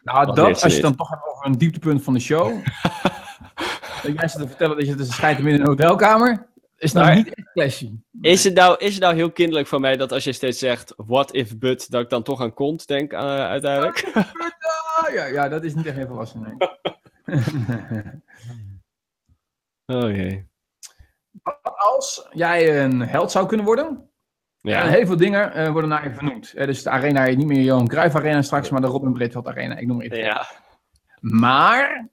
nou, 0.03 0.33
dat, 0.33 0.63
als 0.63 0.75
je 0.75 0.81
dan 0.81 0.95
toch 0.95 1.09
hebt 1.09 1.27
over 1.27 1.45
een 1.45 1.57
dieptepunt 1.57 2.03
van 2.03 2.13
de 2.13 2.19
show. 2.19 2.47
dat 4.03 4.13
jij 4.13 4.27
ze 4.27 4.37
te 4.37 4.47
vertellen 4.47 4.77
dat 4.77 4.87
je 4.87 4.95
dus 4.95 5.15
schijt 5.15 5.39
in 5.39 5.47
een 5.47 5.65
hotelkamer. 5.65 6.47
Is 6.77 6.91
nou 6.91 7.05
maar, 7.05 7.15
niet 7.15 7.33
echt 7.33 7.51
classy. 7.51 7.91
Is 8.21 8.43
het, 8.43 8.53
nou, 8.53 8.77
is 8.77 8.93
het 8.93 9.03
nou 9.03 9.15
heel 9.15 9.31
kinderlijk 9.31 9.67
van 9.67 9.81
mij 9.81 9.97
dat 9.97 10.11
als 10.11 10.23
je 10.23 10.33
steeds 10.33 10.59
zegt 10.59 10.93
what 10.97 11.33
if 11.33 11.57
but, 11.57 11.91
dat 11.91 12.01
ik 12.01 12.09
dan 12.09 12.23
toch 12.23 12.41
aan 12.41 12.53
kont 12.53 12.87
denk 12.87 13.13
uh, 13.13 13.19
uiteindelijk? 13.19 14.11
ja, 15.13 15.25
ja, 15.25 15.49
dat 15.49 15.63
is 15.63 15.73
niet 15.73 15.85
echt 15.85 15.95
heel 15.95 16.07
volwassen. 16.07 16.41
Nee. 16.41 16.57
oh 20.01 20.15
jee. 20.15 20.47
Als 21.61 22.27
jij 22.31 22.83
een 22.83 23.01
held 23.01 23.31
zou 23.31 23.47
kunnen 23.47 23.65
worden, 23.65 24.08
ja. 24.61 24.87
heel 24.87 25.05
veel 25.05 25.17
dingen 25.17 25.57
uh, 25.57 25.71
worden 25.71 25.89
naar 25.89 26.03
je 26.03 26.13
vernoemd. 26.13 26.53
Uh, 26.55 26.65
dus 26.65 26.83
de 26.83 26.89
arena 26.89 27.25
niet 27.25 27.47
meer 27.47 27.61
Johan 27.61 27.87
Cruijff 27.87 28.15
Arena 28.15 28.41
straks, 28.41 28.69
maar 28.69 28.81
de 28.81 28.87
Robin 28.87 29.13
Breedveld 29.13 29.47
Arena. 29.47 29.77
Ik 29.77 29.87
noem 29.87 29.97
maar 29.97 30.05
even. 30.05 30.17
Ja. 30.17 30.47
Maar 31.19 32.09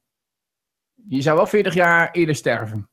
je 1.09 1.22
zou 1.22 1.37
wel 1.37 1.46
40 1.46 1.74
jaar 1.74 2.11
eerder 2.11 2.35
sterven. 2.35 2.88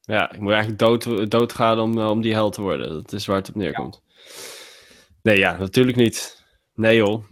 Ja, 0.00 0.32
ik 0.32 0.40
moet 0.40 0.52
eigenlijk 0.52 0.80
dood, 0.80 1.30
doodgaan 1.30 1.78
om, 1.78 1.98
om 1.98 2.20
die 2.20 2.32
held 2.32 2.52
te 2.52 2.62
worden. 2.62 2.92
Dat 2.92 3.12
is 3.12 3.26
waar 3.26 3.36
het 3.36 3.48
op 3.48 3.54
neerkomt. 3.54 4.02
Ja. 4.04 4.22
Nee, 5.22 5.38
ja, 5.38 5.56
natuurlijk 5.56 5.96
niet. 5.96 6.44
Nee 6.74 6.96
joh, 6.96 7.24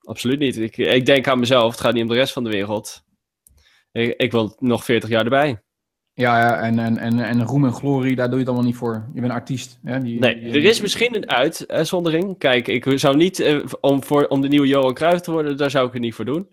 absoluut 0.00 0.38
niet. 0.38 0.56
Ik, 0.56 0.76
ik 0.76 1.06
denk 1.06 1.28
aan 1.28 1.38
mezelf, 1.38 1.70
het 1.70 1.80
gaat 1.80 1.92
niet 1.92 2.02
om 2.02 2.08
de 2.08 2.14
rest 2.14 2.32
van 2.32 2.44
de 2.44 2.50
wereld. 2.50 3.04
Ik, 3.92 4.14
ik 4.16 4.32
wil 4.32 4.56
nog 4.58 4.84
40 4.84 5.08
jaar 5.08 5.24
erbij. 5.24 5.62
Ja, 6.18 6.38
ja 6.38 6.60
en, 6.60 6.78
en, 6.78 6.98
en, 6.98 7.20
en 7.20 7.44
roem 7.44 7.64
en 7.64 7.72
glorie, 7.72 8.16
daar 8.16 8.26
doe 8.26 8.34
je 8.34 8.40
het 8.40 8.48
allemaal 8.48 8.66
niet 8.66 8.76
voor. 8.76 9.08
Je 9.14 9.20
bent 9.20 9.32
artiest. 9.32 9.78
Hè? 9.82 10.00
Die, 10.00 10.18
nee, 10.18 10.34
er 10.34 10.64
is 10.64 10.80
misschien 10.80 11.16
een 11.16 11.30
uitzondering. 11.68 12.38
Kijk, 12.38 12.68
ik 12.68 12.98
zou 12.98 13.16
niet, 13.16 13.38
uh, 13.38 13.64
om, 13.80 14.04
voor, 14.04 14.26
om 14.26 14.40
de 14.40 14.48
nieuwe 14.48 14.66
Johan 14.66 14.94
Cruijff 14.94 15.20
te 15.20 15.30
worden, 15.30 15.56
daar 15.56 15.70
zou 15.70 15.86
ik 15.86 15.92
het 15.92 16.02
niet 16.02 16.14
voor 16.14 16.24
doen. 16.24 16.48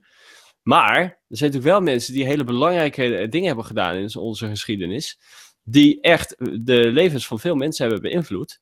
Maar 0.62 0.99
er 0.99 1.38
zijn 1.38 1.51
natuurlijk 1.51 1.63
wel 1.63 1.82
mensen 1.82 2.13
die 2.13 2.25
hele 2.25 2.43
belangrijke 2.43 3.28
dingen 3.30 3.47
hebben 3.47 3.65
gedaan 3.65 3.95
in 3.95 4.15
onze 4.15 4.47
geschiedenis 4.47 5.19
die 5.63 6.01
echt 6.01 6.36
de 6.65 6.91
levens 6.91 7.28
van 7.28 7.39
veel 7.39 7.56
mensen 7.56 7.86
hebben 7.86 8.10
beïnvloed, 8.10 8.62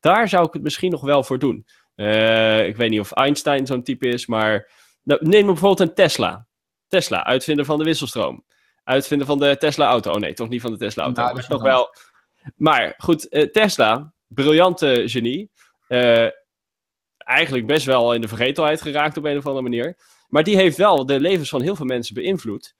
daar 0.00 0.28
zou 0.28 0.46
ik 0.46 0.52
het 0.52 0.62
misschien 0.62 0.90
nog 0.90 1.00
wel 1.00 1.22
voor 1.22 1.38
doen. 1.38 1.66
Uh, 1.96 2.66
ik 2.66 2.76
weet 2.76 2.90
niet 2.90 3.00
of 3.00 3.12
Einstein 3.12 3.66
zo'n 3.66 3.82
type 3.82 4.08
is, 4.08 4.26
maar 4.26 4.70
nou, 5.02 5.28
neem 5.28 5.46
bijvoorbeeld 5.46 5.88
een 5.88 5.94
Tesla. 5.94 6.46
Tesla, 6.88 7.24
uitvinder 7.24 7.64
van 7.64 7.78
de 7.78 7.84
wisselstroom. 7.84 8.44
Uitvinder 8.84 9.26
van 9.26 9.38
de 9.38 9.56
Tesla-auto. 9.56 10.12
Oh 10.12 10.20
nee, 10.20 10.32
toch 10.32 10.48
niet 10.48 10.60
van 10.60 10.70
de 10.70 10.78
Tesla-auto. 10.78 11.22
Nou, 11.22 11.34
maar 11.34 11.46
toch 11.46 11.62
wel. 11.62 11.94
Maar 12.56 12.94
goed, 12.98 13.26
uh, 13.30 13.42
Tesla, 13.42 14.12
briljante 14.26 15.02
genie. 15.06 15.50
Uh, 15.88 16.28
eigenlijk 17.16 17.66
best 17.66 17.86
wel 17.86 18.14
in 18.14 18.20
de 18.20 18.28
vergetelheid 18.28 18.82
geraakt 18.82 19.16
op 19.16 19.24
een 19.24 19.36
of 19.36 19.46
andere 19.46 19.62
manier. 19.62 19.96
Maar 20.28 20.42
die 20.42 20.56
heeft 20.56 20.76
wel 20.76 21.06
de 21.06 21.20
levens 21.20 21.48
van 21.48 21.62
heel 21.62 21.76
veel 21.76 21.86
mensen 21.86 22.14
beïnvloed. 22.14 22.74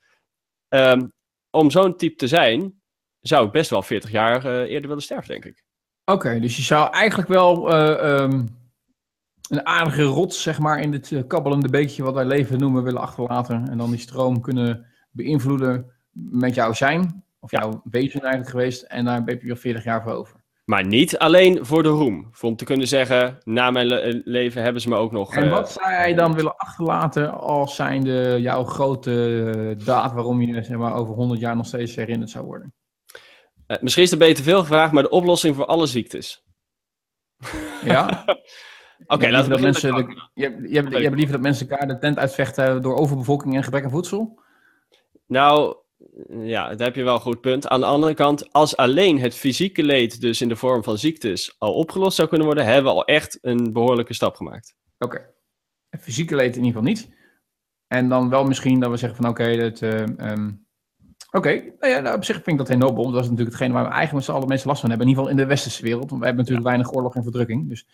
Um, 0.68 1.12
om 1.50 1.70
zo'n 1.70 1.96
type 1.96 2.16
te 2.16 2.26
zijn, 2.26 2.80
zou 3.20 3.46
ik 3.46 3.52
best 3.52 3.70
wel 3.70 3.82
40 3.82 4.10
jaar 4.10 4.46
uh, 4.46 4.52
eerder 4.52 4.88
willen 4.88 5.02
sterven, 5.02 5.28
denk 5.28 5.44
ik. 5.44 5.64
Oké, 6.04 6.12
okay, 6.12 6.40
dus 6.40 6.56
je 6.56 6.62
zou 6.62 6.92
eigenlijk 6.92 7.28
wel 7.28 7.74
um, 7.74 8.60
een 9.48 9.66
aardige 9.66 10.02
rots, 10.02 10.42
zeg 10.42 10.58
maar, 10.58 10.80
in 10.80 10.90
dit 10.90 11.26
kabbelende 11.26 11.68
beekje 11.68 12.02
wat 12.02 12.14
wij 12.14 12.24
leven 12.24 12.58
noemen, 12.58 12.82
willen 12.82 13.00
achterlaten. 13.00 13.68
En 13.68 13.78
dan 13.78 13.90
die 13.90 14.00
stroom 14.00 14.40
kunnen 14.40 14.91
beïnvloeden 15.12 15.92
met 16.10 16.54
jouw 16.54 16.72
zijn, 16.72 17.24
of 17.40 17.50
ja. 17.50 17.60
jouw 17.60 17.82
wezen 17.90 18.20
eigenlijk 18.20 18.50
geweest. 18.50 18.82
En 18.82 19.04
daar 19.04 19.22
heb 19.24 19.40
je 19.40 19.46
weer 19.46 19.56
40 19.56 19.84
jaar 19.84 20.02
voor 20.02 20.12
over. 20.12 20.40
Maar 20.64 20.86
niet 20.86 21.18
alleen 21.18 21.66
voor 21.66 21.82
de 21.82 21.88
roem. 21.88 22.28
Voor 22.30 22.48
om 22.48 22.56
te 22.56 22.64
kunnen 22.64 22.88
zeggen, 22.88 23.38
na 23.44 23.70
mijn 23.70 23.86
le 23.86 24.22
leven 24.24 24.62
hebben 24.62 24.82
ze 24.82 24.88
me 24.88 24.96
ook 24.96 25.12
nog... 25.12 25.34
En 25.34 25.50
wat 25.50 25.72
zou 25.72 25.90
jij 25.90 26.14
dan 26.14 26.34
willen 26.34 26.56
achterlaten 26.56 27.32
als 27.32 27.74
zijnde 27.74 28.40
jouw 28.40 28.64
grote 28.64 29.74
daad 29.84 30.12
waarom 30.12 30.40
je 30.40 30.62
zeg 30.62 30.76
maar, 30.76 30.94
over 30.94 31.14
100 31.14 31.40
jaar 31.40 31.56
nog 31.56 31.66
steeds 31.66 31.96
herinnerd 31.96 32.30
zou 32.30 32.44
worden? 32.44 32.74
Uh, 33.66 33.76
misschien 33.80 34.02
is 34.02 34.10
het 34.10 34.18
beter 34.18 34.44
veel 34.44 34.60
gevraagd, 34.60 34.92
maar 34.92 35.02
de 35.02 35.10
oplossing 35.10 35.56
voor 35.56 35.66
alle 35.66 35.86
ziektes. 35.86 36.44
Ja? 37.84 38.24
Oké, 38.26 39.14
okay, 39.14 39.30
laten 39.30 39.52
we 39.52 39.60
mensen. 39.60 39.94
De, 39.94 40.28
je, 40.34 40.50
je, 40.50 40.68
je, 40.68 40.90
je 40.90 41.02
hebt 41.02 41.14
liever 41.14 41.32
dat 41.32 41.40
mensen 41.40 41.68
elkaar 41.68 41.86
de 41.86 41.98
tent 41.98 42.18
uitvechten 42.18 42.82
door 42.82 42.96
overbevolking 42.96 43.54
en 43.54 43.62
gebrek 43.62 43.84
aan 43.84 43.90
voedsel? 43.90 44.40
Nou, 45.32 45.76
ja, 46.28 46.68
daar 46.68 46.86
heb 46.86 46.96
je 46.96 47.02
wel 47.02 47.14
een 47.14 47.20
goed 47.20 47.40
punt. 47.40 47.68
Aan 47.68 47.80
de 47.80 47.86
andere 47.86 48.14
kant, 48.14 48.52
als 48.52 48.76
alleen 48.76 49.18
het 49.18 49.34
fysieke 49.34 49.82
leed, 49.82 50.20
dus 50.20 50.40
in 50.40 50.48
de 50.48 50.56
vorm 50.56 50.84
van 50.84 50.98
ziektes, 50.98 51.54
al 51.58 51.74
opgelost 51.74 52.16
zou 52.16 52.28
kunnen 52.28 52.46
worden, 52.46 52.64
hebben 52.64 52.92
we 52.92 52.98
al 52.98 53.04
echt 53.04 53.38
een 53.42 53.72
behoorlijke 53.72 54.14
stap 54.14 54.36
gemaakt. 54.36 54.74
Oké. 54.98 55.16
Okay. 55.16 55.30
Het 55.88 56.02
fysieke 56.02 56.36
leed 56.36 56.56
in 56.56 56.64
ieder 56.64 56.80
geval 56.80 56.88
niet. 56.88 57.08
En 57.86 58.08
dan 58.08 58.28
wel 58.28 58.44
misschien 58.44 58.80
dat 58.80 58.90
we 58.90 58.96
zeggen 58.96 59.22
van 59.22 59.30
oké, 59.30 59.42
okay, 59.42 59.56
dat. 59.56 59.80
Uh, 59.80 60.00
um, 60.30 60.66
Oké, 61.30 61.48
okay. 61.48 61.74
nou 61.78 61.92
ja, 61.92 62.00
nou, 62.00 62.16
op 62.16 62.24
zich 62.24 62.34
vind 62.34 62.48
ik 62.48 62.58
dat 62.58 62.68
heel 62.68 62.78
nobel. 62.78 63.10
Dat 63.10 63.22
is 63.22 63.30
natuurlijk 63.30 63.56
hetgene 63.56 63.72
waar 63.72 63.84
we 63.84 63.90
eigenlijk 63.90 64.12
met 64.14 64.24
z'n 64.24 64.32
allen 64.32 64.48
meeste 64.48 64.68
last 64.68 64.80
van 64.80 64.90
hebben. 64.90 65.08
In 65.08 65.12
ieder 65.12 65.24
geval 65.24 65.38
in 65.40 65.46
de 65.48 65.52
westerse 65.54 65.82
wereld. 65.82 66.10
Want 66.10 66.20
we 66.20 66.26
hebben 66.26 66.44
natuurlijk 66.44 66.68
ja. 66.68 66.72
weinig 66.72 66.94
oorlog 66.94 67.14
en 67.14 67.22
verdrukking. 67.22 67.68
Dus 67.68 67.86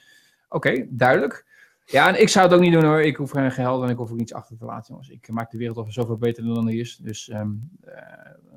oké, 0.48 0.87
duidelijk. 0.88 1.46
Ja, 1.90 2.09
en 2.09 2.20
ik 2.20 2.29
zou 2.29 2.44
het 2.46 2.55
ook 2.55 2.61
niet 2.61 2.72
doen 2.72 2.85
hoor. 2.85 3.01
Ik 3.01 3.16
hoef 3.16 3.31
geen 3.31 3.53
geld 3.53 3.83
en 3.83 3.88
ik 3.88 3.96
hoef 3.96 4.11
ook 4.11 4.16
niets 4.16 4.33
achter 4.33 4.57
te 4.57 4.64
laten, 4.64 4.87
jongens. 4.88 5.09
Ik 5.09 5.29
maak 5.29 5.51
de 5.51 5.59
wereld 5.59 5.77
al 5.77 5.87
zoveel 5.88 6.16
beter 6.16 6.44
dan 6.44 6.66
die 6.66 6.81
is. 6.81 6.96
Dus, 6.96 7.29
um, 7.29 7.70
uh, 7.85 7.94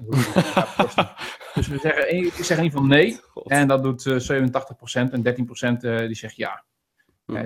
dus 1.53 1.67
we 1.67 1.77
zeggen, 1.77 2.15
ik 2.15 2.33
zeg 2.33 2.57
in 2.57 2.63
ieder 2.63 2.79
geval 2.79 2.83
nee. 2.97 3.19
God. 3.31 3.49
En 3.49 3.67
dat 3.67 3.83
doet 3.83 4.05
eh 4.05 4.41
87% 5.07 5.11
en 5.11 5.23
13% 5.23 5.83
eh, 5.83 5.97
die 5.97 6.15
zegt 6.15 6.35
ja. 6.35 6.63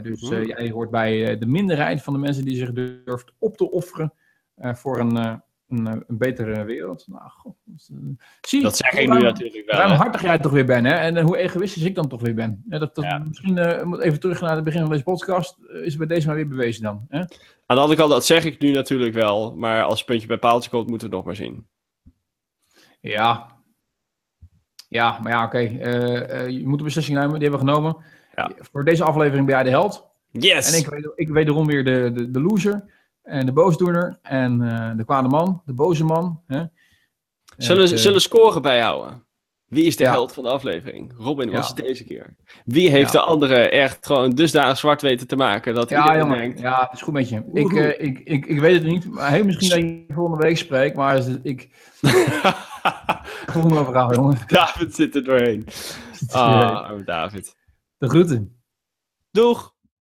Dus 0.02 0.22
Mhm. 0.22 0.34
eh, 0.34 0.46
jij 0.46 0.70
hoort 0.70 0.90
bij 0.92 1.38
de 1.38 1.46
minderheid 1.46 2.02
van 2.02 2.14
de 2.14 2.20
mensen 2.20 2.46
die 2.46 2.58
zich 2.58 2.72
durft 2.74 3.34
op 3.40 3.58
te 3.58 3.72
offeren 3.72 4.14
voor 4.58 5.00
een, 5.00 5.44
een, 5.70 5.88
eh, 5.88 5.94
een 6.08 6.18
betere 6.18 6.64
wereld. 6.64 7.06
Nou, 7.08 7.30
god, 7.30 7.56
eh, 7.68 7.96
zie, 8.42 8.62
dat 8.62 8.78
zeg 8.78 8.92
ik 8.92 9.10
nu 9.10 9.22
natuurlijk 9.22 9.66
wel. 9.66 9.80
ruimhartig 9.80 10.22
jij 10.22 10.40
toch 10.40 10.52
weer 10.52 10.66
bent, 10.66 10.86
hè? 10.86 10.94
En 10.94 11.18
eh, 11.18 11.24
hoe 11.24 11.38
egoïstisch 11.38 11.84
ik 11.84 11.96
dan 11.96 12.08
toch 12.08 12.22
weer 12.22 12.34
ben. 12.34 12.64
Ja, 12.70 12.78
dat, 12.78 12.96
dat, 12.96 13.04
Ja. 13.04 13.18
Misschien 13.18 13.88
moet 13.88 14.02
even 14.02 14.20
terug 14.20 14.42
naar 14.42 14.56
het 14.56 14.64
begin 14.64 14.82
van 14.82 14.90
deze 14.90 15.04
podcast. 15.04 15.58
is 15.84 15.96
bij 15.98 16.08
deze 16.08 16.28
maar 16.28 16.36
weer 16.36 16.48
bewezen 16.48 16.84
dan. 16.84 17.06
Hè? 17.10 17.20
Aan 17.20 17.76
de 17.76 17.82
andere 17.82 17.96
kant, 17.96 18.12
dat 18.12 18.26
zeg 18.26 18.46
ik 18.46 18.60
nu 18.60 18.72
natuurlijk 18.72 19.14
wel. 19.14 19.56
Maar 19.56 19.84
als 19.84 20.04
puntje 20.04 20.28
bij 20.28 20.38
paaltje 20.38 20.70
komt, 20.70 20.90
moeten 20.90 21.10
we 21.10 21.16
het 21.16 21.26
nog 21.26 21.36
maar 21.36 21.46
zien. 21.46 21.68
Ja. 23.02 23.54
Ja, 24.90 25.20
maar 25.24 25.32
ja, 25.32 25.46
oké. 25.46 25.58
je 26.48 26.62
moet 26.66 26.80
een 26.80 26.86
beslissing 26.86 27.18
nemen, 27.18 27.40
die 27.40 27.50
hebben 27.50 27.66
we 27.66 27.72
genomen. 27.72 28.04
Ja. 28.36 28.52
Voor 28.72 28.86
deze 28.86 29.04
aflevering 29.04 29.46
ben 29.46 29.56
jij 29.56 29.64
de 29.64 29.70
held. 29.70 30.08
Yes! 30.32 30.74
En 30.74 30.80
ik, 30.80 30.88
weet- 30.88 31.12
ik 31.16 31.30
wederom 31.30 31.66
weer 31.66 31.84
de, 31.84 32.12
de, 32.14 32.32
de 32.32 32.42
loser. 32.42 32.94
En 33.26 33.46
de 33.46 33.52
boosdoener. 33.52 34.20
En 34.22 34.62
eh, 34.72 34.98
de 34.98 35.04
kwade 35.06 35.28
man. 35.28 35.62
De 35.66 35.74
boze 35.74 36.04
man. 36.04 36.42
Hè? 36.48 36.64
zullen, 37.58 37.92
eh, 37.92 37.98
zullen 37.98 38.22
scoren 38.22 38.62
bijhouden? 38.62 39.24
Wie 39.66 39.84
is 39.84 39.96
de 39.96 40.04
Ja. 40.04 40.12
held 40.12 40.34
van 40.34 40.44
de 40.44 40.50
aflevering? 40.50 41.14
Robin 41.18 41.52
was 41.52 41.68
Ja. 41.68 41.74
het 41.76 41.86
deze 41.86 42.04
keer. 42.04 42.36
Wie 42.66 42.90
heeft 42.90 43.12
Ja. 43.12 43.20
de 43.20 43.26
andere 43.26 43.70
echt 43.70 44.06
gewoon 44.06 44.30
dusdanig 44.30 44.78
zwart 44.78 45.02
weten 45.02 45.28
te 45.28 45.36
maken 45.36 45.74
dat 45.74 45.90
Ja, 45.90 46.18
jongen. 46.18 46.38
denkt... 46.38 46.60
Ja, 46.60 46.82
het 46.82 46.94
is 46.94 47.02
goed 47.02 47.14
met 47.14 47.30
je. 47.30 47.44
Ik, 47.54 47.74
eh, 47.74 48.06
ik, 48.08 48.20
ik, 48.20 48.46
ik 48.46 48.60
weet 48.60 48.74
het 48.74 48.84
niet. 48.84 49.10
Maar 49.12 49.32
heel 49.32 49.46
misschien 49.46 49.70
dat 49.70 49.80
je 49.80 50.14
volgende 50.14 50.44
week 50.44 50.58
spreekt. 50.58 50.96
Maar 50.96 51.24
ik... 51.44 51.70
Volgende 53.52 53.84
verhaal, 53.86 54.14
jongen. 54.14 54.38
David 54.48 54.96
zit 54.96 55.16
er 55.16 55.24
doorheen. 55.24 55.68
Ah, 56.32 56.90
David. 57.06 57.56
De 57.98 58.10
groeten. 58.10 58.62
Doeg! 59.32 59.75